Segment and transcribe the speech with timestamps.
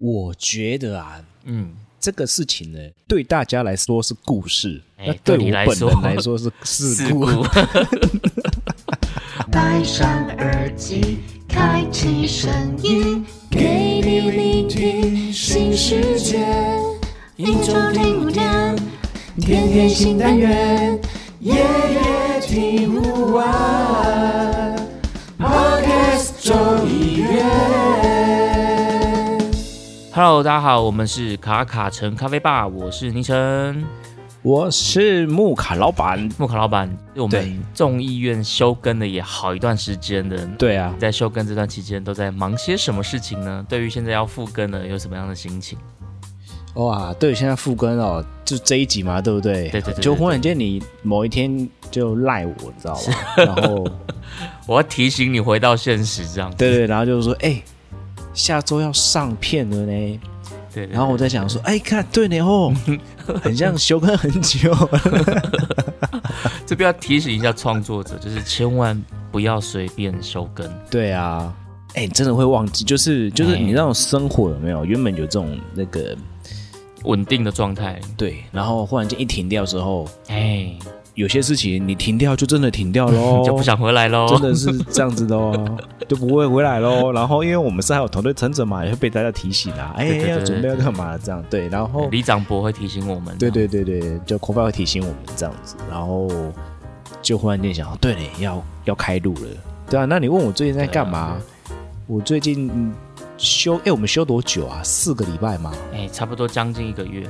[0.00, 7.26] 我觉得啊，嗯，这个事情呢，对大家来说是故事，哎那对我本来说人来说是 事故。
[7.26, 7.44] 事故。
[9.52, 10.08] 戴上
[10.38, 12.50] 耳机，开启声
[12.82, 16.46] 音，给你聆听新世界。
[17.36, 18.74] 一周听五天，
[19.38, 20.98] 天天新单元，
[21.40, 24.39] 夜夜听不完。
[30.22, 33.82] Hello，大家好，我们是卡卡城咖啡吧，我是倪晨。
[34.42, 40.46] 我是木卡老板，木卡老板，我们众议院休更了也好一段时间的。
[40.58, 43.64] 对啊，在休更这段期间都在忙些什么事情呢？
[43.66, 45.78] 对于现在要复更了，有什么样的心情？
[46.74, 49.70] 哇，对，现在复更哦，就这一集嘛，对不对？
[49.70, 53.34] 对对对对就忽然间你某一天就赖我，你知道吧？
[53.42, 53.90] 然后，
[54.66, 56.54] 我要提醒你回到现实，这样。
[56.58, 57.62] 对对，然后就是说，哎、
[58.32, 60.20] 下周要上片了呢。
[60.72, 62.72] 对对然后我在想说，哎，看对呢哦，
[63.42, 64.72] 很像休更很久。
[66.64, 69.00] 这边要提醒一下创作者，就是千万
[69.32, 70.68] 不要随便休更。
[70.88, 71.52] 对啊，
[71.94, 74.84] 哎，真的会忘记，就是就是哎你那种生活有没有？
[74.84, 76.16] 原本有这种那个
[77.02, 80.72] 稳定的状态，对，然后忽然间一停掉之后，哎，
[81.14, 84.26] 有些事情你停掉就真的停掉喽， 就不想回来喽。
[84.28, 87.12] 真的是这样子的哦， 就不会回来喽。
[87.12, 93.36] 然后因为我们是还有团队成长嘛，也会被大家提醒啊，哎，要准备要干嘛这样对，然后李长博会提醒我们。
[93.38, 96.28] 对对对对，就口发会提醒我们这样子，然后
[97.20, 99.48] 就忽然间想，对嘞，要要开路了，
[99.90, 100.04] 对啊。
[100.04, 101.36] 那你问我最近在干嘛？
[102.06, 102.92] 我最近嗯
[103.36, 104.80] 休，哎，我们休多久啊？
[104.82, 105.72] 四个礼拜吗？
[105.92, 107.28] 哎，差不多将近一个月。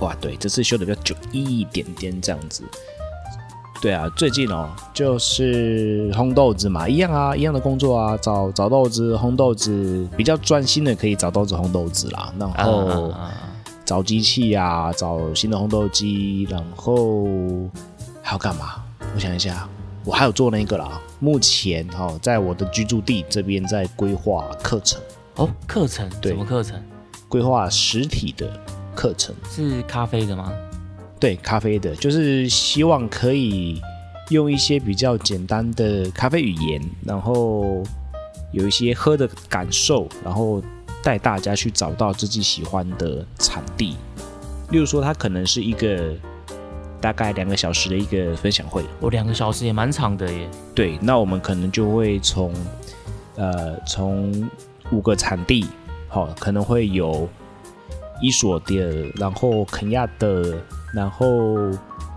[0.00, 2.62] 哇，对，这次休的比较久一点点这样子。
[3.80, 12.30] 对啊，最近哦，就是烘豆子嘛，一样啊，一样的工作啊，找找豆子、烘豆子，比较专心的可以找豆子、烘豆子啦。
[12.38, 13.14] 然啊后
[13.86, 17.24] 找机器啊，找新的烘豆机，然后
[18.20, 18.84] 还要干嘛？
[19.14, 19.66] 我想一下，
[20.04, 21.00] 我还有做那个啦。
[21.18, 25.00] 目前哦，在我的居住地这边在规划课程，
[25.36, 26.78] 哦，课程对什么课程？
[27.28, 28.46] 规划实体的
[28.94, 29.34] 课程。
[29.48, 30.52] 是咖啡的吗？
[31.20, 33.80] 对，咖啡的，就是希望可以
[34.30, 37.82] 用一些比较简单的咖啡语言，然后
[38.52, 40.62] 有一些喝的感受，然后
[41.02, 43.96] 带大家去找到自己喜欢的产地。
[44.70, 46.14] 例如说，它可能是一个
[47.00, 50.48] 大概两个小时的一个分享会，我两个小时也蛮长的耶。
[50.74, 52.54] 对，那我们可能就会从
[53.36, 54.48] 呃从
[54.90, 55.66] 五个产地，
[56.08, 57.28] 好、可能会有
[58.20, 60.54] 伊索的，然后肯亚的，
[60.94, 61.56] 然后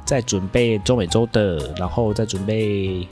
[0.05, 3.07] 再准备中美洲的，然后再准备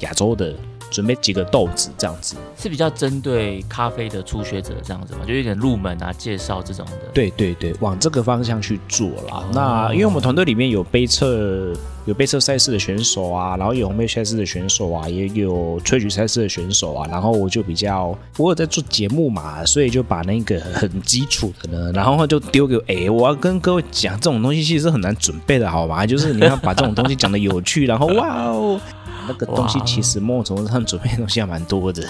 [0.00, 0.54] 亚洲的，
[0.90, 2.36] 准备几个豆子这样子。
[2.56, 7.08] 是比较针对咖啡的初学者这样子嘛，就有点入门啊，介绍这种的。
[7.12, 9.38] 对对对，往这个方向去做啦。
[9.38, 11.72] 哦那因为我们团队里面有杯测
[12.06, 17.06] 有背测赛事的选手啊，然后有红杯赛事的选手啊，也有萃取赛事的选手啊。
[17.10, 26.06] 然后我就比较，我有在做节目嘛，所以就把那个很基础的呢， 然后就丢给我，哎，我要跟各位讲，这种东西其实是很难准备的，好吗？
[26.06, 28.80] 就是你要把这种东西讲的有趣，然后哇哦，
[29.26, 32.02] 那个东西其实某种程度上准备的东西还蛮多的。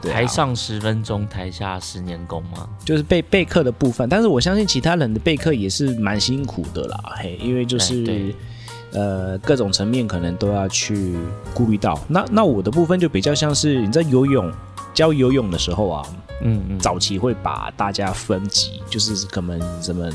[0.00, 2.66] 对啊台上十分钟，台下十年功嘛。
[2.86, 8.34] 就是备备课的部分，但是我相信其他人的备课也是蛮辛苦的啦，嘿，因为就是、
[8.94, 11.16] 呃各种层面可能都要去
[11.52, 11.98] 顾虑到。
[12.08, 14.50] 那那我的部分就比较像是你在游泳
[14.94, 16.02] 教游泳的时候啊，
[16.40, 20.08] 嗯嗯，早期会把大家分级，就是可能什么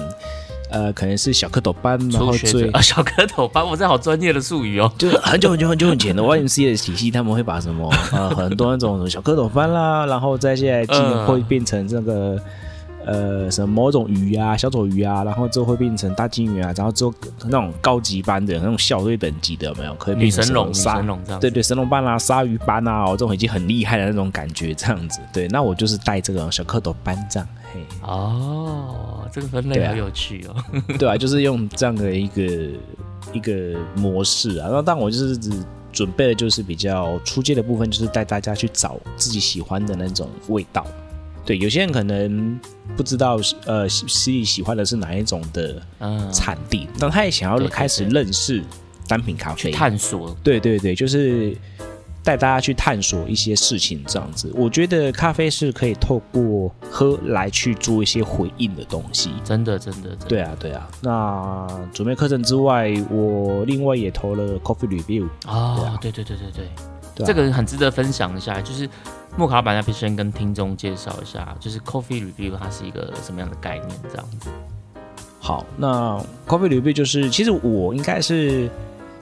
[0.72, 4.92] 呃可能是小蝌蚪班，然后最啊，小蝌蚪班，我这好专业的术语哦。
[4.98, 12.40] 就是很久很久很久以前的 YMCA 的体系，他们会把什么呃很多那种小蝌蚪班啦，然后再现在今年嗯会变成这个、
[13.06, 17.14] 呃什么某种鱼啊、小丑鱼啊，然后之后会变成大金鱼啊，然后之后
[17.46, 19.94] 那种高级班的那种校队等级的有没有？
[19.96, 21.40] 可以变成神龙，神龙这样。
[21.40, 25.20] 对对，神龙班啦、鲨鱼班啊，哦，这种已经很厉害的那种感觉，这样子。
[25.34, 30.56] 对，那我就是带这个小蝌蚪班这样，嘿，哦，这个分类好有趣哦。
[30.98, 32.44] 对啊，就是用这样的一个
[33.34, 34.68] 一个模式啊。
[34.72, 35.52] 那但我就是只
[35.92, 40.86] 准备的就是比较出街的部分，就是带大家去找自己喜欢的那种味道。
[41.46, 42.60] 对，有些人可能
[42.96, 48.64] 不知道，呃，喜喜喜欢的是哪一种的嗯，产地，但他也想要开始对认识
[49.08, 50.36] 单品咖啡，探索。
[50.44, 51.58] 对对对，就是
[52.24, 54.52] 带大家去探索一些事情，这样子。
[54.54, 59.32] 我觉得咖啡是可以透过喝来去做一些回应的东西。
[59.44, 60.88] 真的，真的，真的对啊，对啊。
[61.02, 65.28] 那准备课程之外，我另外也投了 Coffee Review。
[65.48, 66.66] 哦啊，对对对对对，
[67.20, 67.28] 对啊。
[67.28, 68.90] 这个很值得分享一下，就是
[69.38, 74.50] 莫卡老板要必先跟听众介绍一下，就是 Coffee Review 它是一个什么样的概念，这样子。
[75.40, 78.70] 好，那 Coffee Review 就是，其实我应该是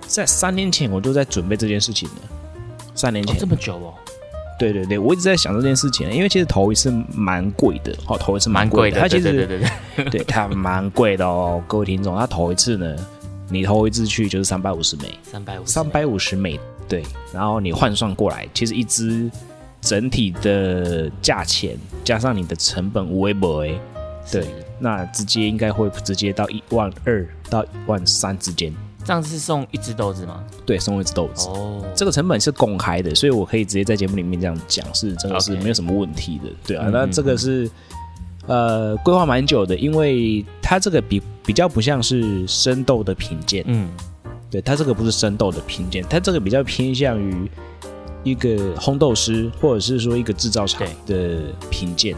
[0.01, 2.15] 在三年前我就在准备这件事情了。
[2.95, 3.93] 三年哦前，，这么久哦，
[4.57, 12.95] 对对对，我一直在想这件事情，因为其实头一次蛮贵的，哦，头一次蛮贵的，贵它其对对实对对对，对 它蛮贵的哦，各位听众，它头一次呢，
[13.49, 17.03] 你头一次去就是三百五十美，三百五，三百五十美，对，
[17.33, 19.29] 然后你换算过来，其实一只
[19.81, 23.79] 整体的价钱加上你的成本无为不为，
[24.31, 24.47] 对，
[24.79, 28.73] 那直接应该会直接到一万二到一万三之间，
[29.03, 30.43] 这样是送一只豆子吗？
[30.65, 31.47] 对，送一只豆子。
[31.49, 36.85] 哦，这个成本是公开的，所以我可以直接在节目里面这样讲，是真的是没有什么问题的，对啊。
[36.87, 37.69] 嗯那这个是
[38.47, 43.89] 呃规划蛮久的，因为它这个比比较不像是生豆的品鉴，嗯，
[44.49, 47.49] 对，它这个不是生豆的品鉴，它这个比较偏向于
[48.23, 52.15] 一个烘豆师或者是说一个制造厂的品鉴。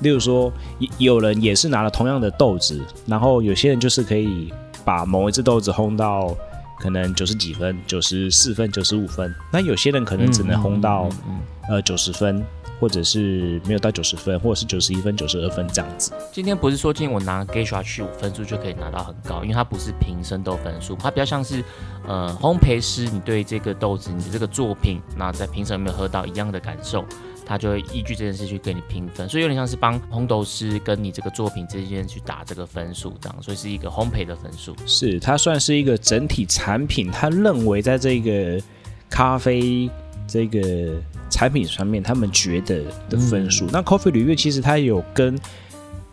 [0.00, 4.52] 例如说，有有人也是拿了同样的豆子，然后有些人就是可以
[4.84, 6.34] 把某一只豆子烘到
[6.80, 12.42] 可能九十几分、九十四分、九十五分，那有些人可能只能烘到、嗯嗯嗯呃九十分，
[12.80, 16.12] 或者是没有到九十分，或者是九十一分、九十二分这样子。
[16.32, 21.62] 今天不是说今天我拿 Geisha 去五分数就可以拿到很高，因为它不是凭生豆分数，它比较像是
[22.08, 27.04] 呃烘焙师，你对这个豆子、你的这个作品，那在评审有没有喝到一样的感受，
[27.44, 34.74] 他就会依据这件事去给你评分，所以有点像是帮烘豆师跟你这个作品之间去打这个分数，这样，所以是一个烘焙的分数。
[34.86, 38.62] 是它算是一个整体产品，他认为在这个
[39.08, 39.90] 咖啡
[40.30, 40.94] 这个
[41.28, 43.66] 产品上面，他们觉得的分数。
[43.72, 45.36] 那 Coffee 旅乐其实它有跟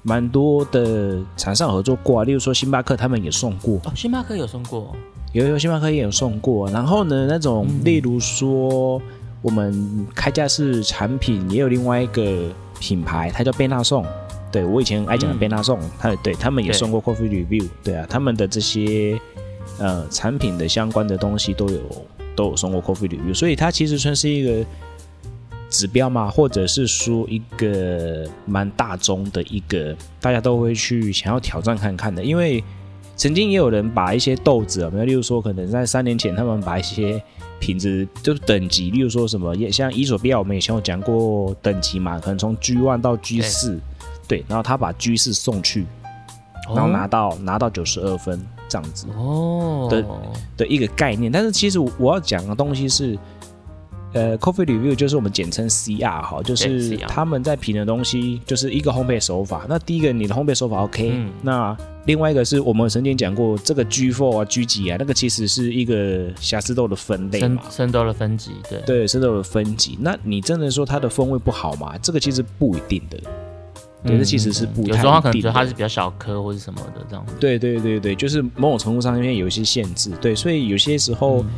[0.01, 4.95] 蛮多的厂商合作过啊，例如说星巴克他们也送过，哦，星巴克有送过，
[5.33, 6.67] 有有星巴克也有送过。
[6.71, 7.81] 然后呢，那种嗯。
[7.83, 9.01] 例如说
[9.41, 12.49] 我们开架式产品也有另外一个
[12.79, 14.03] 品牌，它叫贝纳颂。
[14.49, 19.19] 对我以前爱讲的嗯贝纳颂，它对他们也送过 Coffee Review，对啊，他们的这些
[19.77, 21.81] 呃产品的相关的东西都有
[22.37, 24.63] 都有送过 Coffee Review，所以它其实算是一个
[25.69, 32.63] 指标嘛，或者是说一个蛮大众的一个大家都会去想要挑战看看的，因为
[33.15, 37.21] 曾经也有人把一些豆子有没有，例如说可能在三年前他们把一些
[37.59, 43.79] 品质就是等级，例如说什么也像伊索比亚，我们以前有讲过等级嘛，可能从 G one 到 G 四，
[44.27, 45.85] 对，然后他把 G 四送去，
[46.73, 50.05] 然后拿到、拿到九十二分这样子哦的
[50.57, 51.31] 的一个概念。
[51.31, 53.17] 但是其实我要讲的东西是，
[54.13, 59.65] 呃，Coffee Review 就是我们简称 CR 哈，就是他们在评的东西就是一个烘焙手法。
[59.67, 67.63] 那第一个你的烘焙手法 OK，、嗯那另外一个是我们曾经讲过这个 G four 啊、G 几啊，那个其实是一个瑕疵豆的分类生嘛。
[67.69, 69.97] 生豆的分级，对，对，生豆的分级。
[69.99, 71.97] 那你真的说它的风味不好吗？
[72.01, 73.19] 这个其实不一定的。
[74.03, 77.33] 对，这其实是不有时候他可能一定的觉得它是比较小颗或者什么的这样子。
[77.39, 81.49] 对对对对，就是某种程度上面有一些限制，对，所以有些时候，嗯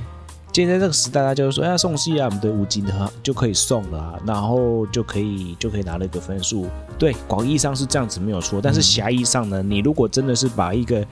[0.52, 6.66] 现在这个时代，大家就说，哎呀，送戏啊，我们的五金的就可以送了、啊，然后就可以就可以拿了一个分数。
[6.98, 11.06] 对，广义上是这样子没有错，但是狭义上呢，你如果真的是把一个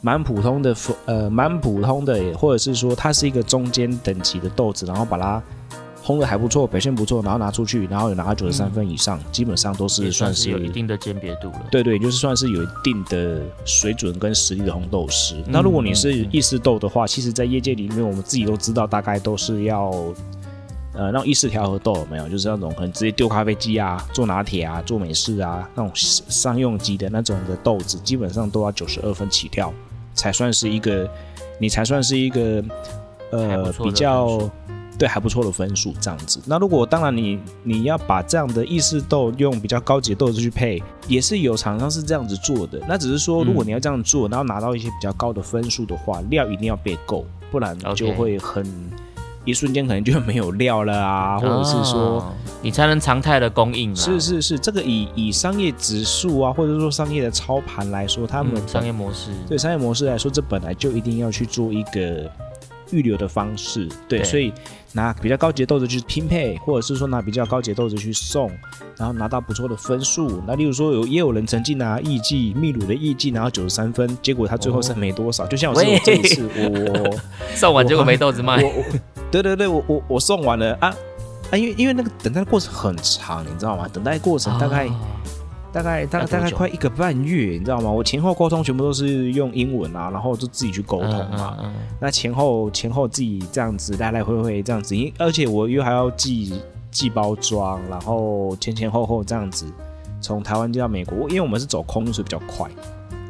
[0.00, 0.74] 蛮普通的
[1.04, 5.42] 呃蛮普通的，或者是说它是一个中间等级的豆子，然后把它
[6.06, 11.66] 烘的还不错，表现不错，然后拿出去，然后有拿到九十三分以上，基本上都是算是有一定的鉴别度了。
[11.68, 15.42] 对对，就是算是有一定的水准跟实力的红豆师。
[15.48, 19.90] 那如果你是意式豆的话，其实在业界里面，我们自己都知道，大概都是要
[20.92, 22.28] 呃，那种意式调和豆有没有？
[22.28, 29.74] 就是那种可能直接丢咖啡机啊，做拿铁啊，做美式啊，那种商用级的那种的豆子，基本上都要九十二分起跳，
[30.14, 31.06] 才算是一个，
[31.58, 32.64] 你才算是一个
[33.32, 34.48] 呃比较
[34.98, 36.40] 对还不错的分数这样子。
[36.46, 42.80] 那如果当然你你要把这样的意式豆用比较高级的豆子去配，也是有厂商是这样子做的。
[42.88, 48.64] 那只是说，如果你要这样做，然后拿到一些比较高的分数的话，料一定要备够，不然就会很
[49.44, 52.18] 一瞬间可能就没有料了啊，或者是说。
[52.18, 53.96] 哦你才能常态的供应啦。
[53.96, 62.28] 是是是，这个以以商业指数啊，或者说商业的操盘来说，他们嗯商业模式，对商业模式来说，这本来就一定要去做一个
[62.90, 63.88] 预留的方式。
[64.08, 64.52] 对，对所以
[64.92, 68.50] 拿比较高级的豆子去拼配，或者是说拿比较高级的豆子去送，
[68.96, 70.42] 然后拿到不错的分数。
[70.46, 75.46] 那例如说有也有人曾经拿艺伎秘鲁的艺伎拿到九十三分，结果他最后剩没多少。
[75.46, 77.20] 就像我这一次，我
[77.54, 78.62] 送完结果没豆子卖。
[79.30, 80.94] 对对对，我我我送完了啊
[81.50, 83.86] 啊，因为因为那个等待的过程很长，你知道吗？
[83.92, 84.88] 等待过程大概。
[85.76, 87.90] 哦大概大大概快一个半月，你知道吗？
[87.90, 91.56] 我前后沟通全部都是用英文啊，然后就自己去沟通嗯嘛。
[91.62, 99.66] 嗯那前后前后自己这样子来来回回这样子，因而且我又还要寄寄包装，然后前前后后这样子
[100.20, 102.70] 从台湾寄到美国，因为我们是走空运，所以比较快。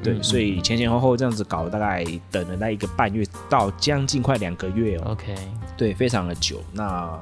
[0.03, 5.35] 对，嗯所以前前后后这样子搞，大概等了那一个半月到将近快两个月哦，嗯，OK，
[5.77, 6.61] 对，非常的久。
[6.73, 7.19] 那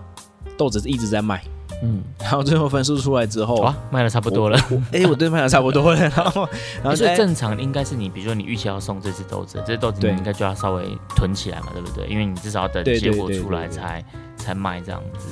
[0.58, 1.42] 豆子一直在卖，
[1.82, 4.58] 嗯，然后最后分数出来之后，哇，卖的差不多了。
[4.70, 6.48] 我，哎、我对卖的差不多了， 然后
[6.82, 12.06] 然后所以哎正常应该是你，比如说你预期要送这只豆子，这只豆子你应该就要稍微囤起来嘛，对不对？
[12.06, 14.04] 因为你至少要等结果出来才
[14.36, 15.28] 才卖这样子。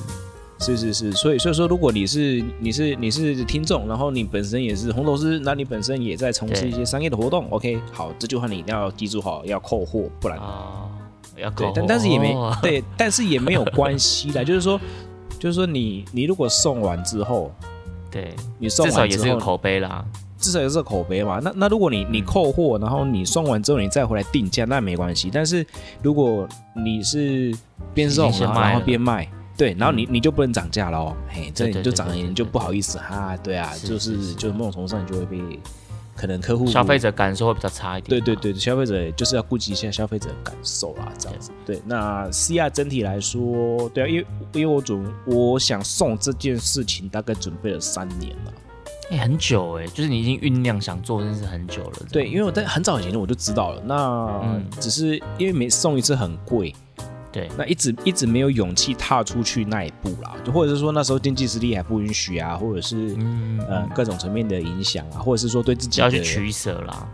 [0.65, 10.89] 是是是，所以所以说，如果你是你是你是听众，然后你本身也是红头师，那你本身也在从事一些商业的活动，OK，好，这句话你一定要记住好，要扣货，不然哦，
[11.37, 14.81] 要对够，但但是也没、哦对，但是也没有关系啦，就是说
[15.43, 17.53] 就是说你你如果送完之后，
[18.13, 20.05] 对，你送至少完之后，也是个口碑啦。
[20.39, 21.41] 至少也是个口碑嘛。
[21.43, 25.29] 那那如果你你扣货，然后你送完之后你再回来定价，那没关系。
[25.33, 25.67] 但是
[26.01, 27.53] 如果你是
[27.93, 35.43] 边送已经先然后然后了边卖，对，然后你你就不能涨价了哦，嘿，这对对你就涨了，对对对你就不好意思哈，对啊，是就是是是就是某种程度上你就会被
[36.17, 36.99] 可能客户消费。
[36.99, 38.21] 者感受会比较差一点。
[38.21, 41.51] 对对，对，消费者就是要顾及一下消费者的感受啦，这样子。
[41.67, 48.53] 对，那 CR 整体来说，对啊，因为因为我准我想送这件事情，大概准备了三年了。
[49.11, 51.93] 哎、很久哎，就是你已经酝酿想做这件事很久了。
[52.11, 56.73] 对，因为我在很早以前我就知道了，那嗯只是因为每送一次很贵，
[57.33, 57.49] 对。
[57.57, 67.09] 那一直一直没有勇气踏出去那一步啦，就或者是说那时候经济实力还不允许啊，或者是、嗯，呃各种层面的影响啊，或者是说对自己要去取舍啦。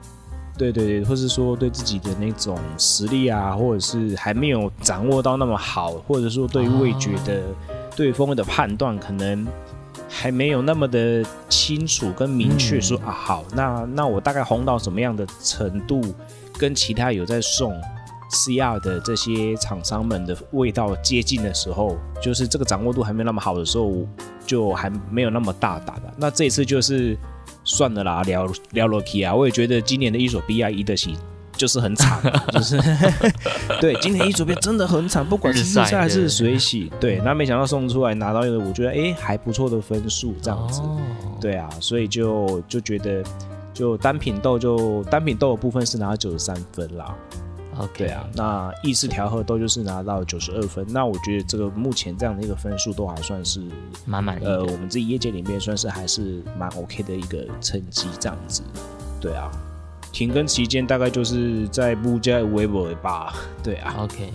[0.56, 7.42] 对对对，或是说对自己的那种实力啊，或者是还没有掌握到那么好，或者说对于味觉的、
[7.94, 9.46] 对风味的判断，可能
[10.08, 16.02] 还没有那么的清楚跟明确说、啊，好，那那我大概红到什么样的程度，
[16.58, 17.72] 跟其他有在送
[18.30, 23.92] CR 的这些厂商们的味道接近的时候，就是这个掌握度还没那么好的时候，
[24.46, 26.14] 就还没有那么大胆的。
[26.16, 27.16] 那这一次就是
[27.64, 31.16] 算了啦，聊聊了 K 啊，我也觉得今年的伊索比亚伊德西
[31.56, 32.20] 就是很惨，
[32.52, 32.78] 就是
[33.80, 41.00] 对今年伊索比亚真的很惨，不管是日晒日晒还是水洗，对，那没想到送出来拿到一个我觉得哎还不错的分数这样子，哦，
[41.40, 43.24] 对啊，所以就就觉得
[43.74, 47.12] 就单品豆就单品豆的部分是拿到九十三分啦，
[47.78, 53.62] OK，对啊，那意式调和豆就是拿到九十二分，那我觉得这个目前这样的一个分数都还算是
[54.04, 58.62] 蛮满意呃，我们自己业界里面算是还是蛮 OK 的一个成绩，这样子。
[59.20, 59.50] 对啊，
[60.12, 63.34] 停更期间大概就是在布加维博吧。
[63.62, 64.32] 对啊，OK，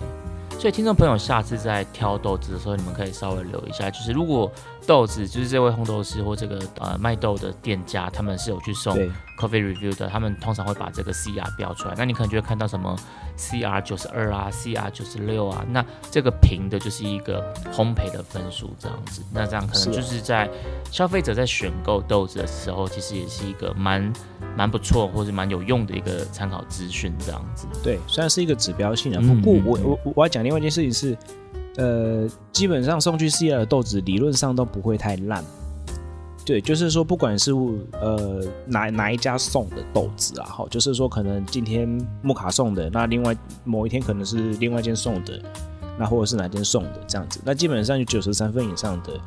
[0.58, 4.50] 所以听众朋友下次在挑豆子的时候，你们可以稍微留一下，就是如果
[4.86, 8.96] 豆子就是这位烘豆师或这个呃卖豆的店家，他们是有去送
[9.38, 12.96] coffee review 的，他们通常会把这个 CR 标出来，那你可能就会看到什么
[13.36, 20.48] CR 九十二啊，CR 九十六啊，那这个评的就是一个烘焙的分数这样子，那这样可能就是在
[20.90, 24.12] 消费者在选购豆子的时候，其实也是一个蛮
[24.56, 27.66] 蛮不错或者蛮有用的一个参考资讯这样子。
[27.82, 31.16] 对，虽然是一个指标性的，嗯不过我我我要讲另外一件事情是，
[31.76, 35.44] 呃，基本上送去 C R 的豆子理论上都不会太烂。
[36.46, 37.52] 对，就是说，不管是
[37.92, 41.88] 呃哪哪一家送的豆子啊，好，就是说可能今天
[42.20, 45.40] 木卡送的，那另外某一天可能是另外一间送的，
[45.98, 49.18] 那或者是哪间送的这样子，那基本上就九十三分以上的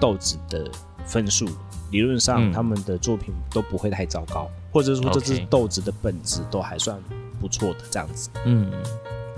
[0.00, 0.66] 豆子的
[1.04, 1.46] 分数，
[1.90, 6.98] 理论上嗯他们的作品都不会太糟糕，或者说这只豆子的本质都还算
[7.38, 8.30] 不错的这样子。
[8.46, 8.72] 嗯，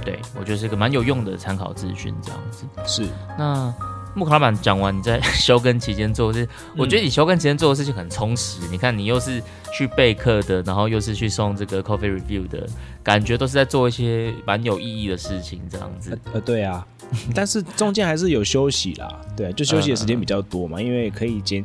[0.05, 2.64] 对，我觉得是个蛮有用的参考资讯，这样子。
[2.87, 3.07] 是，
[3.38, 3.73] 那
[4.14, 8.61] 木卡老板讲完你在 休耕期间做的事，我觉得你休耕期间做的事情很充实。
[8.71, 12.67] 你看，你又是去备课的，然后又是去送这个 coffee review 的，
[13.02, 16.19] 感觉都是在做一些蛮有意义的事情，这样子。
[16.33, 16.87] 呃，对啊，
[17.35, 21.64] 但是中间还是有休息啦，对啊，就休息的时间比较多嘛，因为可以兼。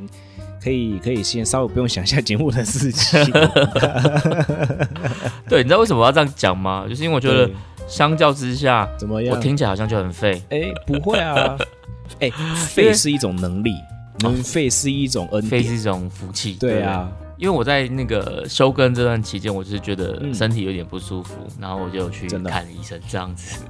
[0.64, 3.22] 可以可以先稍微不用想一下节目的事情，
[5.50, 6.86] 对，你知道为什么我要这样讲吗？
[6.88, 7.54] 就是因为我觉得对
[7.88, 9.40] 相较之下，我怎么样？
[9.40, 10.42] 听起来好像就很废。
[10.50, 11.58] 哎，不会啊，
[12.20, 12.30] 哎，
[12.70, 13.76] 废是一种能力，
[14.20, 16.54] 能废是一种恩典，废是一种福气。
[16.60, 20.34] 对啊，因为我在那个休耕这段期间，我就是觉得嗯。
[20.44, 23.64] 身体有点不舒服，然后我就去看医生这样子。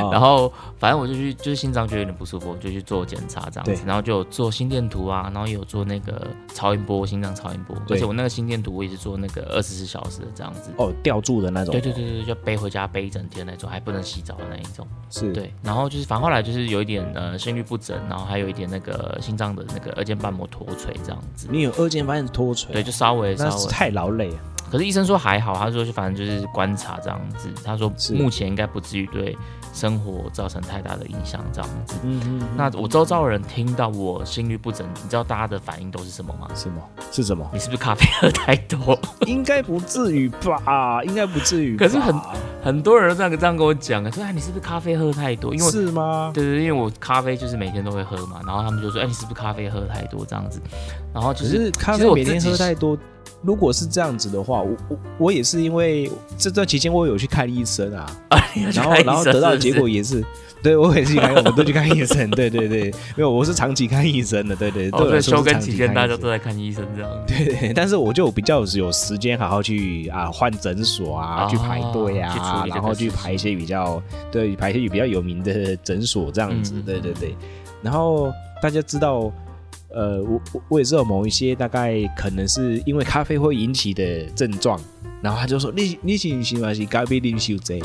[0.00, 10.70] 哦 然后反正我就去，就是心脏觉得有点不舒服，我就去做检查这样子，然后就有做心电图啊，然后也有做那个超音波，心脏超音波，而且我那个心电图我也是做那个二十四小时的这样子。
[10.78, 14.86] 哦，吊住的那种，对对对对，就背回家背一整天那种，还不能洗澡的那一种。
[15.10, 21.46] 是，对，然后就是反正后来就是有一点呃心律不整，然后还有一点那个心脏的那个二尖瓣膜脱垂这样子。
[21.50, 24.38] 你有二尖瓣脱垂，对，就稍稍微稍微，那是太劳累了。
[24.70, 29.36] 可是医生说还好，他说反正就是观察这样子，他说目前应该不至于对
[29.76, 31.96] 生活造成太大的影响这样子。
[32.02, 36.48] 嗯嗯，那我周遭的人听到我心率不整，你知道大家的反应都是什么吗？
[36.54, 37.46] 什么是什么？
[37.52, 38.98] 你是不是咖啡喝太多？
[39.26, 41.02] 应该不至于吧？
[41.04, 41.76] 应该不至于。
[41.76, 42.18] 可是很
[42.64, 45.54] 很多人都这样这样跟我讲，说哎你是不是咖啡喝太多？
[45.54, 46.30] 因为是吗？
[46.32, 50.58] 对对，因为我咖啡就是每天都会喝嘛，然后他们就说哎你是不是咖啡喝太多这样子？
[51.12, 52.96] 然后就可是咖其实我啡每天喝太多，
[53.42, 58.06] 如果是这样子的话，我我我也是因为这段期间我有去看医生啊，
[58.74, 60.24] 然后然后得到的结果也是，
[60.62, 67.10] 对我也是去看，我们都去看医生，对 对对，没有我是长期看医生的，对对，哦，对，休我来说是耕期间大家都在看医生这样。
[67.26, 74.02] 对对，但是我就比较有时间好好去啊换诊所啊，哦去排队啊，理然后去排一些比较
[74.32, 77.36] 对排一些比较有名的诊所这样子，对对对。
[77.82, 79.30] 然后大家知道，
[79.96, 84.78] 呃，我我我也是有某一些大概可能是因为咖啡会引起的症状，
[85.22, 87.80] 然后他就说你你是是嘛是咖啡啉酒这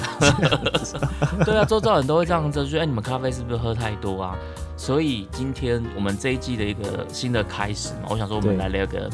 [1.45, 4.37] 对啊，周遭人都会这样子，就说哎，你们咖啡是不是喝太多啊？
[4.75, 9.09] 所以今天我们这一季的一个新的开始嘛，我想说我们对来聊个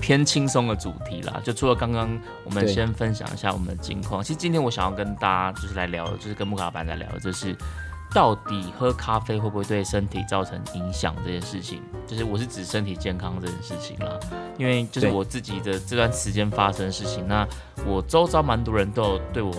[0.00, 1.40] 偏轻松的主题啦。
[1.42, 2.10] 就除了刚刚
[2.44, 7.56] 我们先分享一下我们的近况，其实今天我想要跟大家就是来聊的，就是跟木卡老板来聊的，就是
[8.14, 14.18] 到底喝咖啡会不会对身体造成影响这件事情，就是我是指身体健康这件事情啦。
[14.56, 17.46] 因为就是我自己的这段时间发生的事情，那
[17.84, 19.52] 我周遭蛮多人都有对我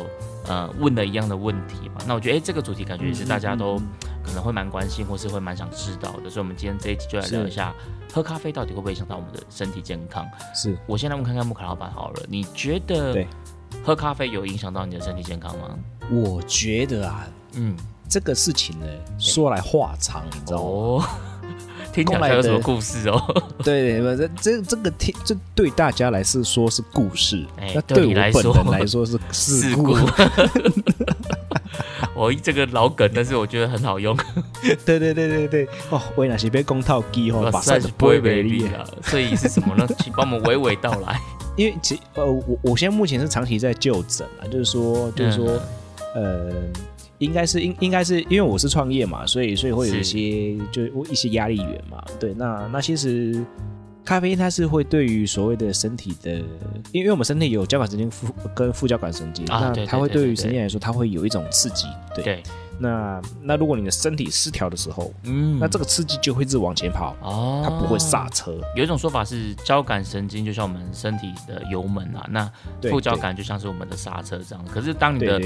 [0.47, 3.77] 呃问了一样的问题嘛，那我觉得哎、诶这个主题感觉也是大家都
[4.23, 7.73] 可能会蛮关心，或是会蛮想知道的，所以我们今天这一集就来聊一下
[8.13, 10.25] 喝咖啡到底会不会影响到我们的身体健康。
[10.53, 10.77] 是。
[10.87, 13.27] 我先来问看看木卡老板好了，你觉得对。
[13.83, 15.77] 喝咖啡有影响到你的身体健康吗？
[16.09, 17.75] 我觉得啊，嗯，
[18.09, 18.85] 这个事情呢
[19.17, 20.63] 说来话长，你知道吗？
[20.63, 21.03] 哦，
[21.93, 23.21] 听起来有什么故事哦？
[23.63, 29.97] 对 对，这这这个听这对大家来是说是故事，哎那对你我本人来说是事故故。
[32.15, 34.15] 我这个老梗，但是我觉得很好用，
[34.85, 38.67] 对对对对对，哦，为哪些被公套机哦，把算赛不会美丽丽。
[38.67, 38.85] 啊。
[39.03, 39.85] 所以是什么呢？
[39.99, 41.19] 请帮我们娓娓道来。
[41.57, 45.59] 因为其呃，我我现在目前是长期在就诊啊，就是说就是说，
[46.15, 46.53] 嗯呃，
[47.19, 52.03] 应该是应应该是因为我是创业嘛，所以所以会有一些就一些压力源嘛。
[52.19, 53.43] 对，那那其实
[54.03, 56.41] 咖啡因它是会对于所谓的身体的，
[56.91, 61.87] 因为我们身体有交感神经副跟副交感神经，那它会对于神经来说，它会有一种刺激。
[62.13, 62.43] 对，对，
[62.79, 68.59] 那那如果你的身体失调的时候，嗯那这个刺激就会一直往前跑，哦，它不会刹车。
[68.75, 72.51] 有一种说法是，交感神经就像我们身体的油门啊，那
[72.89, 74.65] 副交感就像是我们的刹车这样。
[74.65, 75.39] 可是当你的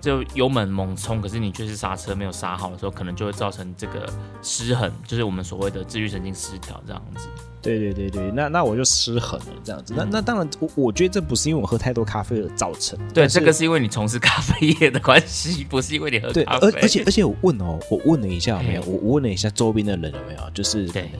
[0.00, 4.06] 就油门猛冲，可是你却是刹车没有刹好的时候，可能就会造成这个
[4.42, 7.28] 失衡，就是我们所谓的自律神经失调这样子。
[7.64, 9.94] 对对对对，那那我就失衡了这样子。
[9.96, 12.98] 那那当然，我我觉得这不是因为我喝太多咖啡而造成。
[13.14, 16.66] 对，这个是因为你从事咖啡业的关系，不是因为你喝对，咖啡。
[16.68, 21.10] 而而且而且我问哦，我问了一下有没有，我我问了一下周边的人有没有，就是可对能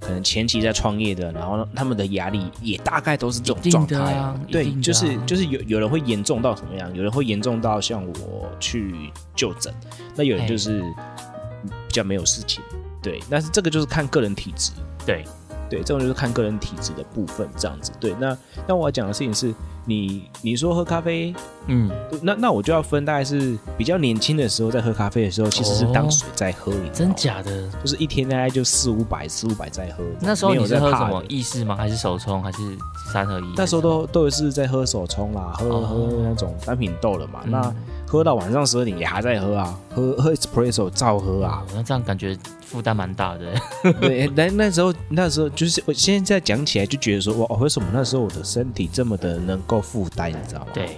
[0.00, 9.74] 可能前期在创业的，然后他们的压力也大概都是这种状态啊对就是啊就是有有人会严重到什么样，有人会严重到像我去就诊，
[10.14, 10.80] 那有人就是
[11.88, 12.62] 比较没有事情。
[13.02, 14.72] 对，但是这个就是看个人体质。
[15.04, 15.24] 对，
[15.68, 17.92] 对，这种就是看个人体质的部分，这样子。
[18.00, 21.34] 对，那那我要讲的事情是，你你说喝咖啡，
[21.66, 21.90] 嗯，
[22.22, 27.14] 那那我就要分，大概是比较年轻的时候在喝咖啡的时候，其实是当水在喝，你知道真吗？
[27.16, 27.70] 假的？
[27.82, 30.04] 就是一天大概就四五百、四五百在喝。
[30.20, 31.76] 那时候你是喝什么意式吗？
[31.76, 32.42] 还是手冲？
[32.42, 32.58] 还是
[33.12, 33.44] 三合一？
[33.56, 37.40] 那时候都都是在喝手冲啦，喝、哦喝那种单品豆了嘛。
[37.44, 37.74] 嗯那
[38.16, 41.62] 喝到晚上十二点也还在喝啊，喝喝 espresso 照喝啊。
[41.66, 43.54] 哦那这样感觉负担蛮大的。
[44.00, 50.66] 对，那那时候那时候就是我现在讲起来就觉得说，哇，为什么那时候我的身体这么的能够负担，你知道吗？
[50.74, 50.96] 对，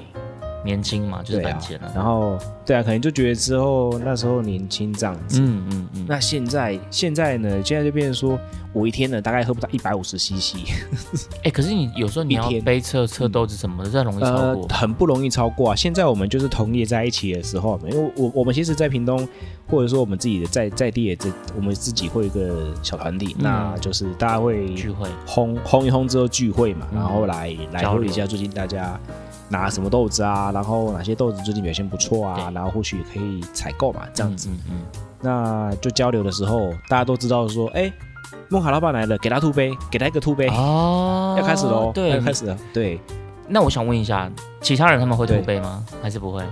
[0.68, 1.90] 年轻嘛，就是本钱啊。
[1.94, 5.40] 然后对啊，可能就觉得之后那时候年轻这样子。
[5.40, 7.62] 嗯嗯嗯，那现在现在呢？
[7.64, 8.38] 现在就变成说，
[8.74, 10.57] 我一天呢大概喝不到一百五十 CC，
[11.44, 14.68] 哎、可是你有时候你要杯测测豆子什么的，这容易超呃过，。
[14.68, 15.74] 很不容易超过啊。
[15.76, 19.26] 现在我们就是同业在一起的时候，因为我我们其实，在屏东
[19.66, 28.98] 或者说我们自己的在在地的这，我们自己会有一个小团体，嗯那就是大家会聚会，轰轰一轰之后聚会嘛，嗯然后来来交流一下最近大家
[29.48, 34.48] 拿什么豆子啊，然后哪些豆子最近表现不错啊，然后或许可以采购嘛，这样子。
[34.50, 34.87] 嗯嗯
[35.20, 37.92] 那就交流的时候，大家都知道说，哎、
[38.50, 42.56] 梦卡老板来了，给他吐杯，给他一个吐杯，嗯哦，要开始喽，对，要开始了。
[42.72, 43.00] 对，
[43.48, 44.30] 那我想问一下，
[44.61, 45.84] 其他人他们会吐杯吗？
[46.00, 46.44] 还是不会？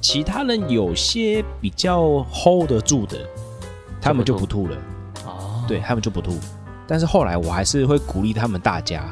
[0.00, 3.18] 其他人有些比较 hold 得住的，
[4.00, 4.76] 他们就不吐了，
[5.26, 6.38] 哦，对他们就不吐。
[6.86, 9.04] 但是后来我还是会鼓励他们大家，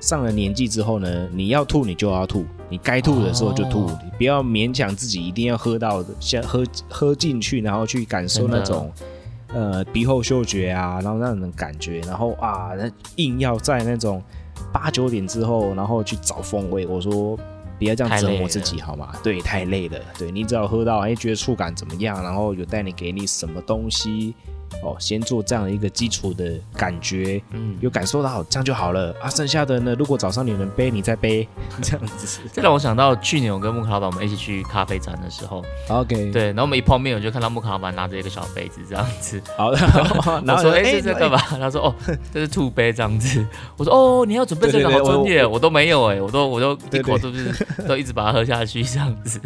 [0.00, 8.92] 上了年纪之后呢，你要吐你就要吐，你该吐的时候就吐，哦你不要勉强自己一定要喝到的，像喝喝进去，然后去感受那种
[9.48, 14.22] 呃鼻后嗅觉啊，然后那种感觉，然后啊，那硬要在那种
[14.72, 17.38] 八九点之后，然后去找风味，我说。
[17.78, 19.12] 不要这样折磨自己好吗？
[19.22, 20.00] 对，太累了。
[20.18, 24.34] 对你只要喝到，哎，觉得触感怎么样，然后有带你给你什么东西，
[24.82, 29.28] 哦，先做这样的一个基础的感觉，嗯，有感受到，这样就好了啊。
[29.28, 31.48] 剩下的呢，如果早上你能背，你再背，
[31.82, 32.40] 这样子。
[32.52, 39.78] 这让我想到去年我跟木卡老板我们一起去咖啡展的时候，OK，，对，然后我们一碰面我就看到木卡老板拿着一个小杯子这样子，好的。
[40.44, 41.94] 然后 说：“哎、哎是这个吧？”他说：“哦，
[42.32, 43.44] 这是兔杯这样子。”
[43.76, 47.52] 我说：“哦，你要准备这个，好专业。”我都没有哎、我都我都对一口都是
[47.88, 49.40] 都一直把它喝下去这样子。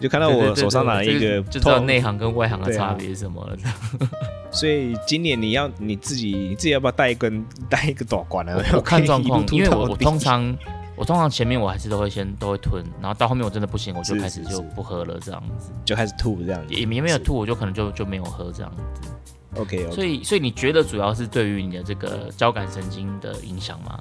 [0.00, 3.56] 就看到我手上拿一个就知道内行跟外行的差别是什么了。
[4.50, 8.60] 所以今年你要你自己你自己要不要带一根 带一个导管呢？
[8.74, 10.58] 我看状况， 因为我我通通常
[10.96, 15.70] 我通常前面我还是都会先都会吞，然后到后面我真的不行，我就开始就不喝了这样子。
[15.84, 19.10] 就开始吐这样子，也也没有吐，我就可能就就没有喝这样子。
[19.56, 23.98] OK，所以所以你觉得主要是对于你的这个交感神经的影响吗？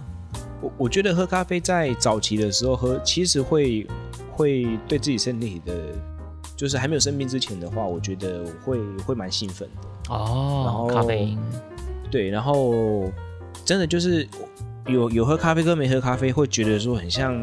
[0.62, 3.88] 我我觉得喝咖啡在早期的时候喝，其实会
[4.32, 5.73] 会对自己身体的，
[6.62, 10.62] 就是还没有生病之前的话，我觉得会会蛮兴奋的哦。
[10.63, 11.39] 然哦后，咖啡因。
[12.12, 13.12] 对，然后
[13.65, 14.28] 真的就是
[14.86, 17.36] 有有喝咖啡跟没喝咖啡，会觉得说很像，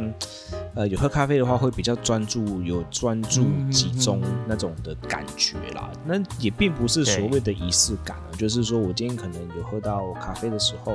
[0.76, 5.90] 呃，有喝咖啡的话会比较专注，有专注嗯集中那种的感觉啦。
[6.06, 10.94] 那也并不是所谓的仪式感啊，就是说我今天可能有喝到咖啡的时候，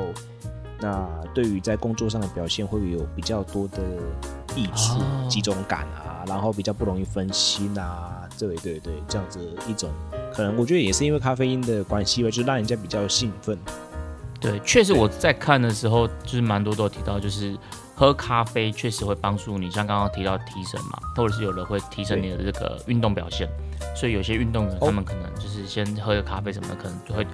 [0.84, 3.78] 那对于在工作上的表现会有比较多的
[4.54, 5.28] 益处、哦。
[5.30, 9.90] 集中感啊，然后比较不容易分心啊，对对对，这样子一种
[10.34, 13.58] 可能我觉得也是因为咖啡因的关系吧，就让人家比较兴奋。
[14.42, 17.58] 对，确实我在看的时候，就是蛮多都有提到，就是
[17.96, 23.48] 喝咖啡确实会帮助你，像刚刚提到提神嘛，或者是有人会提升你的这个运动表现，
[23.96, 24.88] 所以有些运动员哦。
[24.88, 27.26] 他们可能就是先喝个咖啡什么的，可能就会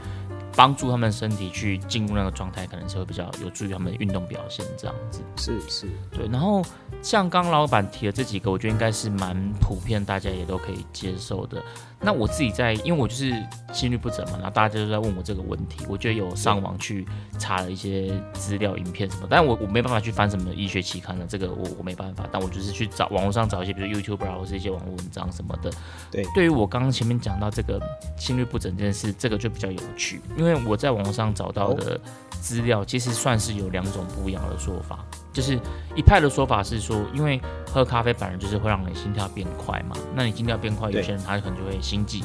[0.60, 5.22] 帮助他们身体去进入那个状态，可能是会比较有助于他们的运动表现这样子。
[5.38, 6.62] 是是，对，然后
[7.02, 11.64] 像刚刚老板提的这几个，我觉得应该是蛮普遍，大家也都可以接受的。
[12.02, 13.34] 那我自己在，因为我就是
[13.74, 17.06] 心律不整嘛，然后大家就在问我这个问题，我就有上网去
[17.38, 25.70] 查了一些资料、影片什么，但我我没办法去翻什么医学期刊的，这个我我没办法，但我就是去找网络上找一些，比如 YouTube 啊，或是一些网络文章什么的。
[26.10, 27.82] 对对于我刚刚前面讲到这个
[28.18, 32.00] 心律不整这件事，这个就比较有趣，因为我在网络上找到的
[32.42, 35.00] 资料，其实算是有两种不一样的说法。
[35.32, 35.60] 就是
[35.96, 37.40] 一派的说法是说，因为
[37.72, 42.24] 喝咖啡本来就是会让你心跳变快嘛，那你心跳变快，有些人他可能就会心悸，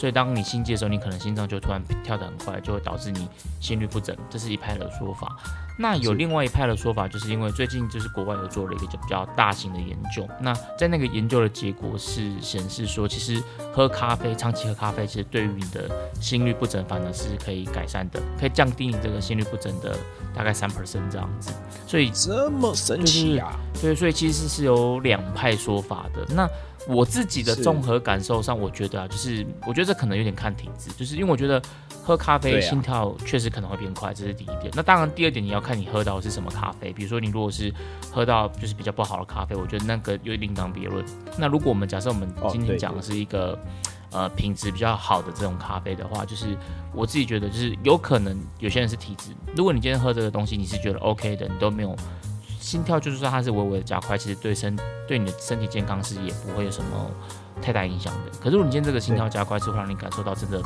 [0.00, 3.28] 所以当你心悸的时候，你可能心脏就突然跳得很快，就会导致你
[3.60, 5.36] 心律不整，这是一派的说法。
[5.78, 13.42] 那有另外一派的说法，就是因为最近就是国外有做了一个就比较大型的研究，那在那个研究的结果是显示说，其实
[13.74, 19.94] 喝咖啡，长期喝咖啡，其实对于你的心律不整反而是可以改善的，可以降低你这个心律不整的
[20.34, 21.52] 大概三 percent 这样子。
[21.86, 23.52] 所以这么神奇啊！
[23.82, 26.26] 对，所以其实是有两派说法的。
[26.34, 26.48] 那
[26.88, 31.60] 我自己的综合感受上，我觉得啊，就是我觉得这可能有点看体质，就是因为我觉得
[32.02, 34.70] 喝咖啡心跳确实可能会变快，这是第一点。
[34.74, 37.72] 那当然，第二点你要看你喝到的是什么咖啡，比如说你如果是
[38.10, 41.04] 喝到就是比较不好的咖啡，我觉得那个又另当别论。
[41.38, 43.58] 那如果我们假设我们今天讲的是一个、
[44.10, 46.56] 呃品质比较好的这种咖啡的话，就是
[46.92, 51.94] 我自己觉得就是有可能有些人是体质，如果你今天喝这个东西你是觉得 OK 的，你都没有。
[52.60, 54.76] 心跳就是说它是微微的加快，其实对身
[55.08, 57.10] 对你的身体健康是也不会有什么
[57.60, 58.30] 太大影响的。
[58.38, 60.60] 可是如果你今天这个心跳加快是会让你感受到真的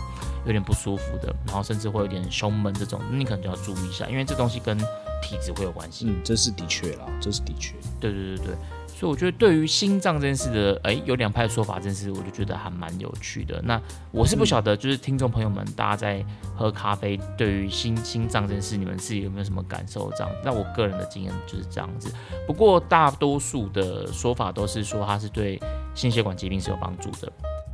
[0.44, 4.76] 有点不舒服的，然后甚至会有点胸闷这种，那你可能就要注意一下，因为这东西跟
[5.22, 6.06] 体质会有关系。
[6.08, 7.74] 嗯，这是的确啦，这是的确。
[8.00, 8.56] 对对对对，
[9.04, 13.60] 所以我觉得对于心脏这件事的，哎，有两派说法，这件事我就觉得还蛮有趣的。
[13.62, 13.78] 那
[14.10, 16.24] 我是不晓得，就是听众朋友们，大家在
[16.56, 20.10] 喝咖啡，对于心心脏这件事，你们自己有没有什么感受？
[20.12, 22.10] 这样，那我个人的经验就是这样子。
[22.46, 25.60] 不过大多数的说法都是说它是对
[25.94, 27.30] 心血管疾病是有帮助的。